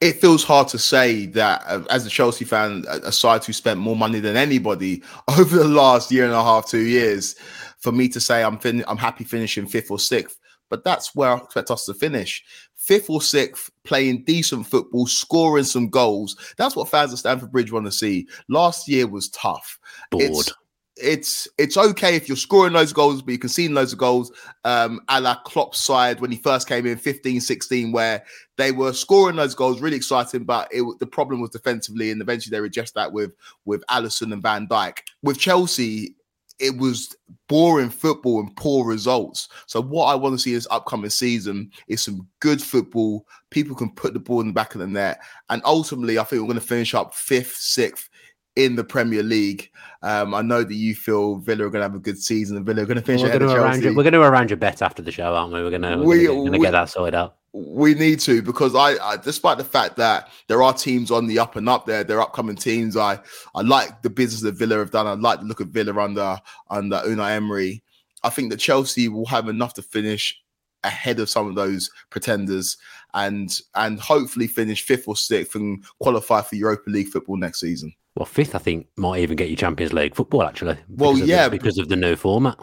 It 0.00 0.20
feels 0.20 0.42
hard 0.42 0.66
to 0.68 0.78
say 0.78 1.26
that 1.26 1.62
uh, 1.66 1.84
as 1.88 2.04
a 2.04 2.10
Chelsea 2.10 2.44
fan, 2.44 2.84
a 2.88 3.12
side 3.12 3.44
who 3.44 3.52
spent 3.52 3.78
more 3.78 3.94
money 3.94 4.18
than 4.18 4.36
anybody 4.36 5.02
over 5.38 5.58
the 5.58 5.68
last 5.68 6.10
year 6.10 6.24
and 6.24 6.32
a 6.32 6.42
half, 6.42 6.66
two 6.66 6.80
years, 6.80 7.36
for 7.78 7.92
me 7.92 8.08
to 8.08 8.20
say 8.20 8.42
I'm 8.42 8.58
fin- 8.58 8.84
I'm 8.88 8.96
happy 8.96 9.24
finishing 9.24 9.66
fifth 9.66 9.90
or 9.90 9.98
sixth. 9.98 10.38
but 10.72 10.84
that's 10.84 11.14
where 11.14 11.30
I 11.30 11.36
expect 11.36 11.70
us 11.70 11.84
to 11.84 11.92
finish. 11.94 12.42
Fifth 12.76 13.10
or 13.10 13.20
sixth, 13.20 13.70
playing 13.84 14.24
decent 14.24 14.66
football, 14.66 15.06
scoring 15.06 15.64
some 15.64 15.90
goals. 15.90 16.34
That's 16.56 16.74
what 16.74 16.88
fans 16.88 17.12
at 17.12 17.18
Stamford 17.18 17.52
Bridge 17.52 17.70
want 17.70 17.84
to 17.84 17.92
see. 17.92 18.26
Last 18.48 18.88
year 18.88 19.06
was 19.06 19.28
tough. 19.28 19.78
Bored. 20.10 20.30
It's, 20.30 20.52
it's 20.96 21.48
it's 21.58 21.76
okay 21.76 22.16
if 22.16 22.28
you're 22.28 22.36
scoring 22.36 22.76
of 22.76 22.94
goals, 22.94 23.22
but 23.22 23.32
you 23.32 23.38
can 23.38 23.48
see 23.48 23.68
loads 23.68 23.92
of 23.92 23.98
goals. 23.98 24.30
Um, 24.64 25.00
a 25.08 25.20
la 25.20 25.36
Klopp's 25.36 25.80
side 25.80 26.20
when 26.20 26.30
he 26.30 26.36
first 26.36 26.68
came 26.68 26.86
in 26.86 26.98
15, 26.98 27.40
16, 27.40 27.92
where 27.92 28.24
they 28.56 28.72
were 28.72 28.92
scoring 28.92 29.36
those 29.36 29.54
goals, 29.54 29.80
really 29.80 29.96
exciting. 29.96 30.44
But 30.44 30.68
it, 30.70 30.84
the 31.00 31.06
problem 31.06 31.40
was 31.40 31.50
defensively, 31.50 32.10
and 32.10 32.20
eventually 32.20 32.56
they 32.56 32.64
adjust 32.64 32.94
that 32.94 33.12
with 33.12 33.34
with 33.64 33.82
Alisson 33.90 34.32
and 34.32 34.42
Van 34.42 34.68
Dijk. 34.68 34.98
With 35.22 35.38
Chelsea, 35.38 36.14
it 36.58 36.76
was 36.76 37.16
boring 37.48 37.90
football 37.90 38.40
and 38.40 38.54
poor 38.56 38.86
results. 38.86 39.48
So 39.66 39.80
what 39.80 40.06
I 40.06 40.14
want 40.14 40.34
to 40.34 40.38
see 40.38 40.52
this 40.52 40.68
upcoming 40.70 41.10
season 41.10 41.70
is 41.88 42.02
some 42.02 42.26
good 42.40 42.62
football. 42.62 43.26
People 43.50 43.74
can 43.74 43.90
put 43.90 44.12
the 44.12 44.20
ball 44.20 44.42
in 44.42 44.48
the 44.48 44.52
back 44.52 44.74
of 44.74 44.80
the 44.80 44.86
net, 44.86 45.20
and 45.48 45.62
ultimately, 45.64 46.18
I 46.18 46.24
think 46.24 46.42
we're 46.42 46.48
going 46.48 46.60
to 46.60 46.66
finish 46.66 46.94
up 46.94 47.14
fifth, 47.14 47.56
sixth 47.56 48.10
in 48.56 48.76
the 48.76 48.84
Premier 48.84 49.22
League. 49.22 49.70
Um, 50.02 50.34
I 50.34 50.42
know 50.42 50.62
that 50.62 50.74
you 50.74 50.94
feel 50.94 51.36
Villa 51.36 51.64
are 51.66 51.70
going 51.70 51.80
to 51.80 51.88
have 51.88 51.94
a 51.94 51.98
good 52.00 52.18
season 52.18 52.56
and 52.56 52.66
Villa 52.66 52.82
are 52.82 52.86
going 52.86 52.98
to 52.98 53.02
finish 53.02 53.22
we're 53.22 53.38
going 53.38 53.80
to. 53.80 53.94
We're 53.94 54.02
going 54.02 54.12
to 54.12 54.22
arrange 54.22 54.52
a 54.52 54.56
bet 54.56 54.82
after 54.82 55.02
the 55.02 55.12
show, 55.12 55.34
aren't 55.34 55.52
we? 55.52 55.62
We're 55.62 55.70
going 55.70 55.82
to, 55.82 55.98
We- 55.98 56.26
going 56.26 56.52
to 56.52 56.58
we- 56.58 56.64
get 56.66 56.72
that 56.72 56.90
sorted 56.90 57.14
out. 57.14 57.36
We 57.54 57.92
need 57.92 58.18
to 58.20 58.40
because 58.40 58.74
I, 58.74 58.92
I, 59.04 59.18
despite 59.18 59.58
the 59.58 59.64
fact 59.64 59.96
that 59.96 60.30
there 60.48 60.62
are 60.62 60.72
teams 60.72 61.10
on 61.10 61.26
the 61.26 61.38
up 61.38 61.54
and 61.56 61.68
up 61.68 61.84
there, 61.84 62.02
there 62.02 62.16
are 62.16 62.22
upcoming 62.22 62.56
teams. 62.56 62.96
I, 62.96 63.18
I 63.54 63.60
like 63.60 64.00
the 64.00 64.08
business 64.08 64.40
that 64.40 64.52
Villa 64.52 64.78
have 64.78 64.90
done. 64.90 65.06
I 65.06 65.12
like 65.12 65.40
the 65.40 65.44
look 65.44 65.60
of 65.60 65.68
Villa 65.68 65.94
under 66.02 66.38
under 66.70 66.96
Unai 67.00 67.32
Emery. 67.32 67.82
I 68.22 68.30
think 68.30 68.50
that 68.50 68.56
Chelsea 68.56 69.08
will 69.08 69.26
have 69.26 69.48
enough 69.48 69.74
to 69.74 69.82
finish 69.82 70.34
ahead 70.82 71.20
of 71.20 71.28
some 71.28 71.46
of 71.46 71.54
those 71.54 71.90
pretenders 72.08 72.78
and 73.12 73.60
and 73.74 74.00
hopefully 74.00 74.46
finish 74.46 74.82
fifth 74.82 75.06
or 75.06 75.14
sixth 75.14 75.54
and 75.54 75.84
qualify 76.00 76.40
for 76.40 76.56
Europa 76.56 76.88
League 76.88 77.08
football 77.08 77.36
next 77.36 77.60
season. 77.60 77.92
Well, 78.14 78.26
fifth, 78.26 78.54
I 78.54 78.58
think, 78.58 78.88
might 78.96 79.20
even 79.20 79.36
get 79.36 79.48
you 79.48 79.56
Champions 79.56 79.92
League 79.92 80.14
football, 80.14 80.42
actually. 80.42 80.76
Well, 80.88 81.12
because 81.12 81.20
of 81.22 81.26
the- 81.26 81.32
yeah, 81.32 81.48
because 81.48 81.78
of 81.78 81.88
the 81.88 81.96
new 81.96 82.16
format. 82.16 82.58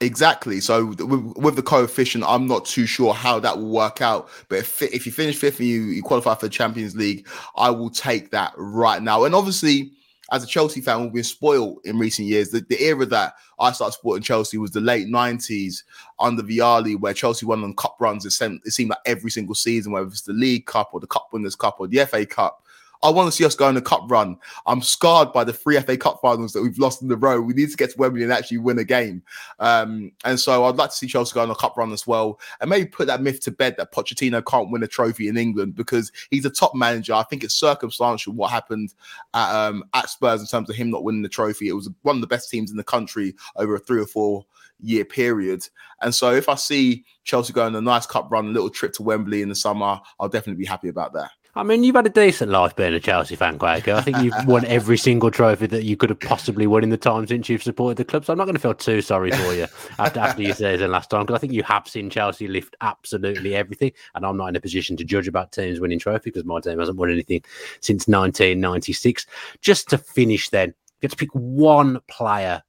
Exactly. 0.00 0.60
So 0.60 0.86
with, 0.86 1.36
with 1.38 1.56
the 1.56 1.62
coefficient, 1.62 2.22
I'm 2.26 2.46
not 2.46 2.66
too 2.66 2.84
sure 2.84 3.14
how 3.14 3.40
that 3.40 3.56
will 3.56 3.70
work 3.70 4.02
out. 4.02 4.28
But 4.48 4.58
if 4.58 4.82
if 4.82 5.06
you 5.06 5.12
finish 5.12 5.36
fifth 5.36 5.58
and 5.58 5.68
you, 5.68 5.84
you 5.84 6.02
qualify 6.02 6.34
for 6.34 6.46
the 6.46 6.50
Champions 6.50 6.94
League, 6.94 7.26
I 7.56 7.70
will 7.70 7.88
take 7.88 8.30
that 8.32 8.52
right 8.56 9.02
now. 9.02 9.24
And 9.24 9.34
obviously, 9.34 9.92
as 10.32 10.44
a 10.44 10.46
Chelsea 10.46 10.82
fan, 10.82 11.02
we've 11.02 11.14
been 11.14 11.24
spoiled 11.24 11.78
in 11.84 11.98
recent 11.98 12.28
years. 12.28 12.50
The, 12.50 12.60
the 12.68 12.82
era 12.82 13.06
that 13.06 13.34
I 13.58 13.72
started 13.72 13.92
supporting 13.94 14.22
Chelsea 14.22 14.58
was 14.58 14.72
the 14.72 14.80
late 14.80 15.06
90s 15.06 15.82
under 16.18 16.42
Vialli, 16.42 16.98
where 16.98 17.14
Chelsea 17.14 17.46
won 17.46 17.64
on 17.64 17.74
cup 17.74 17.96
runs. 17.98 18.26
It 18.26 18.32
seemed, 18.32 18.60
it 18.64 18.72
seemed 18.72 18.90
like 18.90 18.98
every 19.06 19.30
single 19.30 19.54
season, 19.54 19.92
whether 19.92 20.08
it's 20.08 20.22
the 20.22 20.32
League 20.32 20.66
Cup 20.66 20.90
or 20.92 21.00
the 21.00 21.06
Cup 21.06 21.28
Winners' 21.32 21.56
Cup 21.56 21.76
or 21.78 21.86
the 21.86 22.04
FA 22.04 22.26
Cup. 22.26 22.65
I 23.06 23.10
want 23.10 23.28
to 23.28 23.32
see 23.36 23.44
us 23.44 23.54
go 23.54 23.68
on 23.68 23.76
a 23.76 23.80
cup 23.80 24.02
run. 24.08 24.36
I'm 24.66 24.82
scarred 24.82 25.32
by 25.32 25.44
the 25.44 25.52
three 25.52 25.78
FA 25.78 25.96
Cup 25.96 26.18
finals 26.20 26.52
that 26.52 26.62
we've 26.62 26.76
lost 26.76 27.02
in 27.02 27.08
the 27.08 27.16
row. 27.16 27.40
We 27.40 27.54
need 27.54 27.70
to 27.70 27.76
get 27.76 27.92
to 27.92 27.98
Wembley 27.98 28.24
and 28.24 28.32
actually 28.32 28.58
win 28.58 28.80
a 28.80 28.84
game. 28.84 29.22
Um, 29.60 30.10
and 30.24 30.40
so 30.40 30.64
I'd 30.64 30.74
like 30.74 30.90
to 30.90 30.96
see 30.96 31.06
Chelsea 31.06 31.32
go 31.32 31.42
on 31.42 31.50
a 31.50 31.54
cup 31.54 31.76
run 31.76 31.92
as 31.92 32.04
well, 32.04 32.40
and 32.60 32.68
maybe 32.68 32.88
put 32.88 33.06
that 33.06 33.22
myth 33.22 33.40
to 33.42 33.52
bed 33.52 33.76
that 33.78 33.92
Pochettino 33.92 34.44
can't 34.44 34.72
win 34.72 34.82
a 34.82 34.88
trophy 34.88 35.28
in 35.28 35.36
England 35.36 35.76
because 35.76 36.10
he's 36.30 36.44
a 36.46 36.50
top 36.50 36.74
manager. 36.74 37.14
I 37.14 37.22
think 37.22 37.44
it's 37.44 37.54
circumstantial 37.54 38.32
what 38.32 38.50
happened 38.50 38.92
at, 39.34 39.54
um, 39.54 39.84
at 39.94 40.10
Spurs 40.10 40.40
in 40.40 40.48
terms 40.48 40.68
of 40.68 40.74
him 40.74 40.90
not 40.90 41.04
winning 41.04 41.22
the 41.22 41.28
trophy. 41.28 41.68
It 41.68 41.74
was 41.74 41.88
one 42.02 42.16
of 42.16 42.22
the 42.22 42.26
best 42.26 42.50
teams 42.50 42.72
in 42.72 42.76
the 42.76 42.82
country 42.82 43.36
over 43.54 43.76
a 43.76 43.78
three 43.78 44.02
or 44.02 44.06
four 44.06 44.44
year 44.80 45.04
period. 45.04 45.64
And 46.02 46.12
so 46.12 46.32
if 46.32 46.48
I 46.48 46.56
see 46.56 47.04
Chelsea 47.22 47.52
going 47.52 47.68
on 47.68 47.76
a 47.76 47.80
nice 47.80 48.06
cup 48.06 48.32
run, 48.32 48.46
a 48.46 48.50
little 48.50 48.68
trip 48.68 48.94
to 48.94 49.04
Wembley 49.04 49.42
in 49.42 49.48
the 49.48 49.54
summer, 49.54 50.00
I'll 50.18 50.28
definitely 50.28 50.60
be 50.60 50.66
happy 50.66 50.88
about 50.88 51.12
that. 51.12 51.30
I 51.56 51.62
mean, 51.62 51.84
you've 51.84 51.96
had 51.96 52.04
a 52.04 52.10
decent 52.10 52.52
life 52.52 52.76
being 52.76 52.92
a 52.92 53.00
Chelsea 53.00 53.34
fan, 53.34 53.58
Kweku. 53.58 53.94
I 53.94 54.02
think 54.02 54.18
you've 54.18 54.34
won 54.46 54.66
every 54.66 54.98
single 54.98 55.30
trophy 55.30 55.66
that 55.68 55.84
you 55.84 55.96
could 55.96 56.10
have 56.10 56.20
possibly 56.20 56.66
won 56.66 56.82
in 56.82 56.90
the 56.90 56.98
time 56.98 57.26
since 57.26 57.48
you've 57.48 57.62
supported 57.62 57.96
the 57.96 58.04
club. 58.04 58.26
So 58.26 58.34
I'm 58.34 58.38
not 58.38 58.44
going 58.44 58.56
to 58.56 58.60
feel 58.60 58.74
too 58.74 59.00
sorry 59.00 59.30
for 59.30 59.54
you 59.54 59.66
after 59.98 60.20
after 60.20 60.42
your 60.42 60.54
season 60.54 60.90
last 60.90 61.08
time 61.08 61.22
because 61.22 61.36
I 61.36 61.38
think 61.38 61.54
you 61.54 61.62
have 61.62 61.88
seen 61.88 62.10
Chelsea 62.10 62.46
lift 62.46 62.76
absolutely 62.82 63.54
everything. 63.54 63.92
And 64.14 64.26
I'm 64.26 64.36
not 64.36 64.48
in 64.48 64.56
a 64.56 64.60
position 64.60 64.98
to 64.98 65.04
judge 65.04 65.28
about 65.28 65.52
teams 65.52 65.80
winning 65.80 65.98
trophy 65.98 66.28
because 66.28 66.44
my 66.44 66.60
team 66.60 66.78
hasn't 66.78 66.98
won 66.98 67.10
anything 67.10 67.42
since 67.80 68.06
1996. 68.06 69.24
Just 69.62 69.88
to 69.88 69.96
finish, 69.96 70.50
then, 70.50 70.68
you 70.68 70.74
get 71.08 71.12
to 71.12 71.16
pick 71.16 71.30
one 71.32 72.00
player, 72.06 72.62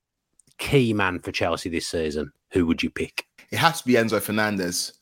key 0.59 0.93
man 0.93 1.19
for 1.19 1.33
Chelsea 1.33 1.67
this 1.67 1.89
season. 1.89 2.31
Who 2.51 2.65
would 2.65 2.81
you 2.81 2.89
pick? 2.89 3.27
It 3.51 3.57
has 3.57 3.81
to 3.81 3.87
be 3.87 3.95
Enzo 3.95 4.21
Fernandez. 4.21 4.93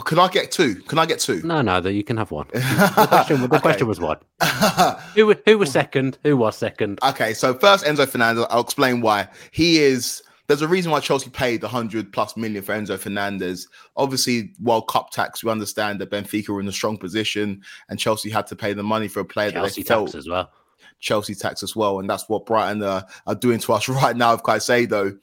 Can 0.00 0.18
I 0.18 0.28
get 0.28 0.50
two? 0.50 0.76
Can 0.82 0.98
I 0.98 1.06
get 1.06 1.18
two? 1.20 1.42
No, 1.42 1.62
no, 1.62 1.80
that 1.80 1.92
you 1.92 2.04
can 2.04 2.16
have 2.16 2.30
one. 2.30 2.46
The 2.52 3.06
question, 3.08 3.40
the 3.40 3.46
Okay. 3.46 3.58
question 3.60 3.86
was 3.86 4.00
one. 4.00 4.18
Who, 5.14 5.34
who 5.46 5.58
was 5.58 5.70
second? 5.70 6.18
Who 6.24 6.36
was 6.36 6.56
second? 6.56 6.98
Okay, 7.02 7.34
so 7.34 7.54
first 7.54 7.84
Enzo 7.84 8.08
Fernandez. 8.08 8.46
I'll 8.50 8.60
explain 8.60 9.00
why. 9.00 9.28
He 9.52 9.78
is. 9.80 10.22
There's 10.46 10.62
a 10.62 10.68
reason 10.68 10.90
why 10.90 10.98
Chelsea 11.00 11.30
paid 11.30 11.60
the 11.60 11.68
hundred 11.68 12.12
plus 12.12 12.36
million 12.36 12.62
for 12.62 12.74
Enzo 12.74 12.98
Fernandez. 12.98 13.68
Obviously, 13.96 14.52
World 14.60 14.88
Cup 14.88 15.10
tax. 15.10 15.44
We 15.44 15.50
understand 15.50 16.00
that 16.00 16.10
Benfica 16.10 16.48
were 16.48 16.60
in 16.60 16.66
a 16.68 16.72
strong 16.72 16.96
position, 16.98 17.62
and 17.88 17.98
Chelsea 17.98 18.30
had 18.30 18.46
to 18.48 18.56
pay 18.56 18.72
the 18.72 18.82
money 18.82 19.06
for 19.08 19.20
a 19.20 19.24
player 19.24 19.52
Chelsea 19.52 19.82
that 19.82 19.88
they 19.88 19.94
felt 19.94 20.06
tax 20.08 20.14
as 20.16 20.28
well. 20.28 20.50
Chelsea 20.98 21.34
tax 21.34 21.62
as 21.62 21.74
well, 21.76 22.00
and 22.00 22.10
that's 22.10 22.28
what 22.28 22.46
Brighton 22.46 22.82
uh, 22.82 23.02
are 23.26 23.34
doing 23.34 23.58
to 23.60 23.72
us 23.72 23.88
right 24.02 24.16
now 24.16 24.32
with 24.32 24.42
Caicedo. 24.42 25.18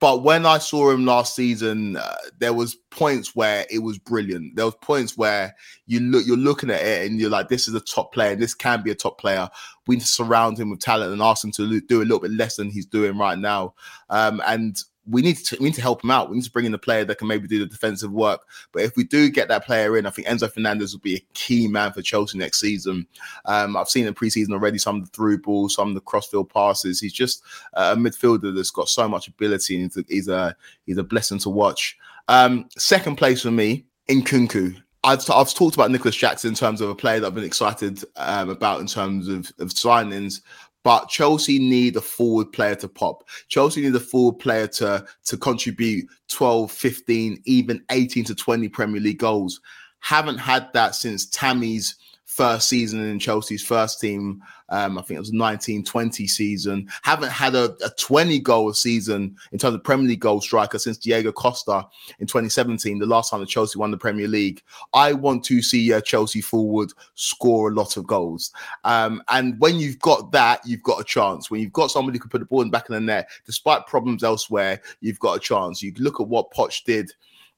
But 0.00 0.22
when 0.22 0.46
I 0.46 0.58
saw 0.58 0.90
him 0.90 1.04
last 1.04 1.34
season, 1.34 1.96
uh, 1.96 2.14
there 2.38 2.52
was 2.52 2.76
points 2.90 3.34
where 3.34 3.66
it 3.68 3.80
was 3.80 3.98
brilliant. 3.98 4.54
There 4.54 4.64
was 4.64 4.76
points 4.76 5.16
where 5.16 5.56
you 5.86 6.00
look, 6.00 6.24
you're 6.24 6.36
looking 6.36 6.70
at 6.70 6.80
it 6.82 7.10
and 7.10 7.20
you're 7.20 7.30
like, 7.30 7.48
"This 7.48 7.66
is 7.66 7.74
a 7.74 7.80
top 7.80 8.12
player. 8.12 8.32
and 8.32 8.40
This 8.40 8.54
can 8.54 8.82
be 8.82 8.92
a 8.92 8.94
top 8.94 9.18
player." 9.18 9.48
We 9.86 9.96
need 9.96 10.02
to 10.02 10.06
surround 10.06 10.58
him 10.58 10.70
with 10.70 10.80
talent 10.80 11.12
and 11.12 11.22
ask 11.22 11.42
him 11.44 11.50
to 11.52 11.80
do 11.80 12.00
a 12.00 12.04
little 12.04 12.20
bit 12.20 12.30
less 12.30 12.56
than 12.56 12.70
he's 12.70 12.86
doing 12.86 13.18
right 13.18 13.38
now. 13.38 13.74
Um, 14.08 14.40
and 14.46 14.76
we 15.08 15.22
need 15.22 15.36
to 15.36 15.56
we 15.58 15.66
need 15.66 15.74
to 15.74 15.82
help 15.82 16.04
him 16.04 16.10
out. 16.10 16.28
We 16.28 16.36
need 16.36 16.44
to 16.44 16.50
bring 16.50 16.66
in 16.66 16.74
a 16.74 16.78
player 16.78 17.04
that 17.04 17.18
can 17.18 17.28
maybe 17.28 17.48
do 17.48 17.58
the 17.58 17.66
defensive 17.66 18.12
work. 18.12 18.42
But 18.72 18.82
if 18.82 18.96
we 18.96 19.04
do 19.04 19.30
get 19.30 19.48
that 19.48 19.64
player 19.64 19.96
in, 19.96 20.06
I 20.06 20.10
think 20.10 20.28
Enzo 20.28 20.52
Fernandez 20.52 20.92
will 20.92 21.00
be 21.00 21.16
a 21.16 21.26
key 21.34 21.68
man 21.68 21.92
for 21.92 22.02
Chelsea 22.02 22.38
next 22.38 22.60
season. 22.60 23.06
Um, 23.46 23.76
I've 23.76 23.88
seen 23.88 24.06
in 24.06 24.14
preseason 24.14 24.52
already 24.52 24.78
some 24.78 24.96
of 24.96 25.04
the 25.04 25.10
through 25.10 25.38
balls, 25.38 25.74
some 25.74 25.88
of 25.88 25.94
the 25.94 26.00
crossfield 26.00 26.50
passes. 26.50 27.00
He's 27.00 27.12
just 27.12 27.42
a 27.74 27.96
midfielder 27.96 28.54
that's 28.54 28.70
got 28.70 28.88
so 28.88 29.08
much 29.08 29.28
ability, 29.28 29.80
and 29.80 29.92
he's 30.08 30.28
a 30.28 30.54
he's 30.84 30.98
a, 30.98 31.04
blessing 31.04 31.38
to 31.40 31.50
watch. 31.50 31.96
Um, 32.28 32.68
second 32.76 33.16
place 33.16 33.42
for 33.42 33.50
me, 33.50 33.86
Nkunku. 34.08 34.82
I've, 35.04 35.30
I've 35.30 35.54
talked 35.54 35.76
about 35.76 35.90
Nicolas 35.90 36.16
Jackson 36.16 36.48
in 36.48 36.54
terms 36.54 36.80
of 36.80 36.90
a 36.90 36.94
player 36.94 37.20
that 37.20 37.28
I've 37.28 37.34
been 37.34 37.44
excited 37.44 38.04
um, 38.16 38.50
about 38.50 38.80
in 38.80 38.86
terms 38.88 39.28
of, 39.28 39.50
of 39.60 39.68
signings. 39.68 40.40
But 40.84 41.08
Chelsea 41.08 41.58
need 41.58 41.96
a 41.96 42.00
forward 42.00 42.52
player 42.52 42.76
to 42.76 42.88
pop. 42.88 43.24
Chelsea 43.48 43.82
need 43.82 43.94
a 43.94 44.00
forward 44.00 44.38
player 44.38 44.66
to, 44.68 45.04
to 45.24 45.36
contribute 45.36 46.06
12, 46.28 46.70
15, 46.70 47.42
even 47.44 47.84
18 47.90 48.24
to 48.24 48.34
20 48.34 48.68
Premier 48.68 49.00
League 49.00 49.18
goals. 49.18 49.60
Haven't 50.00 50.38
had 50.38 50.72
that 50.74 50.94
since 50.94 51.26
Tammy's 51.26 51.96
first 52.38 52.68
season 52.68 53.00
in 53.00 53.18
Chelsea's 53.18 53.64
first 53.64 54.00
team. 54.00 54.40
Um, 54.68 54.96
I 54.96 55.02
think 55.02 55.16
it 55.16 55.20
was 55.20 55.32
1920 55.32 56.28
season. 56.28 56.88
Haven't 57.02 57.32
had 57.32 57.56
a, 57.56 57.76
a 57.84 57.90
20 57.98 58.38
goal 58.38 58.72
season 58.74 59.34
in 59.50 59.58
terms 59.58 59.74
of 59.74 59.82
Premier 59.82 60.06
League 60.06 60.20
goal 60.20 60.40
striker 60.40 60.78
since 60.78 60.98
Diego 60.98 61.32
Costa 61.32 61.84
in 62.20 62.28
2017, 62.28 63.00
the 63.00 63.06
last 63.06 63.30
time 63.30 63.40
that 63.40 63.48
Chelsea 63.48 63.76
won 63.76 63.90
the 63.90 63.96
Premier 63.96 64.28
League. 64.28 64.62
I 64.94 65.14
want 65.14 65.42
to 65.46 65.60
see 65.62 65.90
a 65.90 66.00
Chelsea 66.00 66.40
forward 66.40 66.92
score 67.16 67.70
a 67.70 67.74
lot 67.74 67.96
of 67.96 68.06
goals. 68.06 68.52
Um, 68.84 69.20
and 69.30 69.58
when 69.58 69.80
you've 69.80 69.98
got 69.98 70.30
that, 70.30 70.60
you've 70.64 70.84
got 70.84 71.00
a 71.00 71.04
chance. 71.04 71.50
When 71.50 71.60
you've 71.60 71.72
got 71.72 71.90
somebody 71.90 72.18
who 72.18 72.22
can 72.22 72.30
put 72.30 72.38
the 72.38 72.46
ball 72.46 72.62
in 72.62 72.68
the 72.68 72.72
back 72.72 72.88
of 72.88 72.94
the 72.94 73.00
net, 73.00 73.28
despite 73.46 73.88
problems 73.88 74.22
elsewhere, 74.22 74.80
you've 75.00 75.18
got 75.18 75.38
a 75.38 75.40
chance. 75.40 75.82
You 75.82 75.92
look 75.98 76.20
at 76.20 76.28
what 76.28 76.52
Poch 76.52 76.84
did 76.84 77.10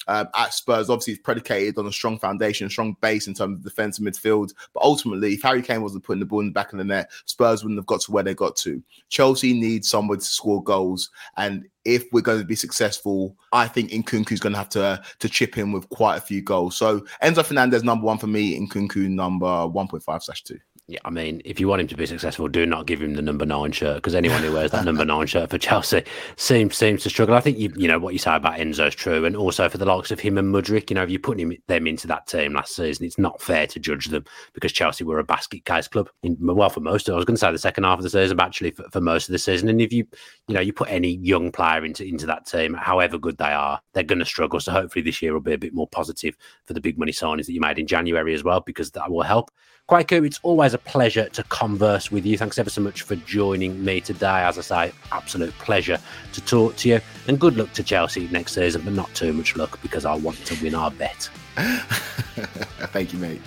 um, 0.08 0.28
at 0.34 0.54
Spurs, 0.54 0.90
obviously, 0.90 1.14
it's 1.14 1.22
predicated 1.22 1.78
on 1.78 1.86
a 1.86 1.92
strong 1.92 2.18
foundation, 2.18 2.68
strong 2.68 2.96
base 3.00 3.26
in 3.26 3.34
terms 3.34 3.58
of 3.58 3.64
defense 3.64 3.98
and 3.98 4.06
midfield. 4.06 4.52
But 4.72 4.82
ultimately, 4.82 5.34
if 5.34 5.42
Harry 5.42 5.62
Kane 5.62 5.82
wasn't 5.82 6.04
putting 6.04 6.20
the 6.20 6.26
ball 6.26 6.40
in 6.40 6.46
the 6.46 6.52
back 6.52 6.72
of 6.72 6.78
the 6.78 6.84
net, 6.84 7.10
Spurs 7.26 7.62
wouldn't 7.62 7.78
have 7.78 7.86
got 7.86 8.00
to 8.02 8.12
where 8.12 8.24
they 8.24 8.34
got 8.34 8.56
to. 8.56 8.82
Chelsea 9.08 9.52
needs 9.52 9.88
someone 9.88 10.18
to 10.18 10.24
score 10.24 10.62
goals, 10.62 11.10
and 11.36 11.68
if 11.84 12.04
we're 12.12 12.20
going 12.20 12.40
to 12.40 12.44
be 12.44 12.56
successful, 12.56 13.36
I 13.52 13.66
think 13.66 13.90
Nkunku's 13.90 14.40
going 14.40 14.52
to 14.52 14.58
have 14.58 14.68
to 14.70 15.02
to 15.18 15.28
chip 15.28 15.58
in 15.58 15.72
with 15.72 15.88
quite 15.90 16.16
a 16.16 16.20
few 16.20 16.42
goals. 16.42 16.76
So 16.76 17.00
Enzo 17.22 17.44
Fernandez 17.44 17.84
number 17.84 18.04
one 18.04 18.18
for 18.18 18.26
me, 18.26 18.58
Nkunku 18.58 19.08
number 19.08 19.66
one 19.66 19.88
point 19.88 20.02
five 20.02 20.22
slash 20.22 20.42
two. 20.42 20.58
Yeah, 20.90 20.98
I 21.04 21.10
mean, 21.10 21.40
if 21.44 21.60
you 21.60 21.68
want 21.68 21.82
him 21.82 21.86
to 21.86 21.96
be 21.96 22.04
successful, 22.04 22.48
do 22.48 22.66
not 22.66 22.84
give 22.84 23.00
him 23.00 23.14
the 23.14 23.22
number 23.22 23.46
nine 23.46 23.70
shirt 23.70 23.98
because 23.98 24.16
anyone 24.16 24.42
who 24.42 24.52
wears 24.52 24.72
that 24.72 24.84
number 24.84 25.04
nine 25.04 25.28
shirt 25.28 25.48
for 25.48 25.56
Chelsea 25.56 26.02
seems 26.34 26.76
seems 26.76 27.04
to 27.04 27.10
struggle. 27.10 27.36
I 27.36 27.40
think 27.40 27.58
you 27.58 27.72
you 27.76 27.86
know 27.86 28.00
what 28.00 28.12
you 28.12 28.18
say 28.18 28.34
about 28.34 28.58
Enzo 28.58 28.88
is 28.88 28.96
true, 28.96 29.24
and 29.24 29.36
also 29.36 29.68
for 29.68 29.78
the 29.78 29.84
likes 29.84 30.10
of 30.10 30.18
him 30.18 30.36
and 30.36 30.52
Mudryk, 30.52 30.90
you 30.90 30.96
know, 30.96 31.04
if 31.04 31.10
you 31.10 31.20
put 31.20 31.38
him 31.38 31.56
them 31.68 31.86
into 31.86 32.08
that 32.08 32.26
team 32.26 32.54
last 32.54 32.74
season, 32.74 33.06
it's 33.06 33.18
not 33.18 33.40
fair 33.40 33.68
to 33.68 33.78
judge 33.78 34.06
them 34.06 34.24
because 34.52 34.72
Chelsea 34.72 35.04
were 35.04 35.20
a 35.20 35.24
basket 35.24 35.64
case 35.64 35.86
club. 35.86 36.10
In, 36.24 36.36
well, 36.40 36.68
for 36.68 36.80
most, 36.80 37.08
of, 37.08 37.12
I 37.12 37.16
was 37.18 37.24
going 37.24 37.36
to 37.36 37.40
say 37.40 37.52
the 37.52 37.58
second 37.58 37.84
half 37.84 37.98
of 37.98 38.02
the 38.02 38.10
season, 38.10 38.36
but 38.36 38.46
actually 38.46 38.72
for, 38.72 38.90
for 38.90 39.00
most 39.00 39.28
of 39.28 39.32
the 39.32 39.38
season. 39.38 39.68
And 39.68 39.80
if 39.80 39.92
you 39.92 40.04
you 40.48 40.56
know 40.56 40.60
you 40.60 40.72
put 40.72 40.90
any 40.90 41.18
young 41.18 41.52
player 41.52 41.84
into 41.84 42.04
into 42.04 42.26
that 42.26 42.46
team, 42.46 42.74
however 42.74 43.16
good 43.16 43.38
they 43.38 43.52
are, 43.52 43.80
they're 43.92 44.02
going 44.02 44.18
to 44.18 44.24
struggle. 44.24 44.58
So 44.58 44.72
hopefully 44.72 45.04
this 45.04 45.22
year 45.22 45.34
will 45.34 45.40
be 45.40 45.52
a 45.52 45.58
bit 45.58 45.72
more 45.72 45.86
positive 45.86 46.36
for 46.64 46.72
the 46.72 46.80
big 46.80 46.98
money 46.98 47.12
signings 47.12 47.46
that 47.46 47.52
you 47.52 47.60
made 47.60 47.78
in 47.78 47.86
January 47.86 48.34
as 48.34 48.42
well, 48.42 48.58
because 48.58 48.90
that 48.90 49.08
will 49.08 49.22
help. 49.22 49.52
Kweku, 49.90 50.24
it's 50.24 50.38
always 50.44 50.72
a 50.72 50.78
pleasure 50.78 51.28
to 51.30 51.42
converse 51.42 52.12
with 52.12 52.24
you. 52.24 52.38
Thanks 52.38 52.60
ever 52.60 52.70
so 52.70 52.80
much 52.80 53.02
for 53.02 53.16
joining 53.16 53.84
me 53.84 54.00
today. 54.00 54.44
As 54.44 54.56
I 54.56 54.60
say, 54.60 54.92
absolute 55.10 55.52
pleasure 55.58 55.98
to 56.32 56.40
talk 56.42 56.76
to 56.76 56.88
you. 56.88 57.00
And 57.26 57.40
good 57.40 57.56
luck 57.56 57.72
to 57.72 57.82
Chelsea 57.82 58.28
next 58.28 58.54
season, 58.54 58.82
but 58.82 58.92
not 58.92 59.12
too 59.14 59.32
much 59.32 59.56
luck 59.56 59.82
because 59.82 60.04
I 60.04 60.14
want 60.14 60.36
to 60.46 60.62
win 60.62 60.76
our 60.76 60.92
bet. 60.92 61.28
Thank 61.56 63.12
you, 63.12 63.18
mate. 63.18 63.40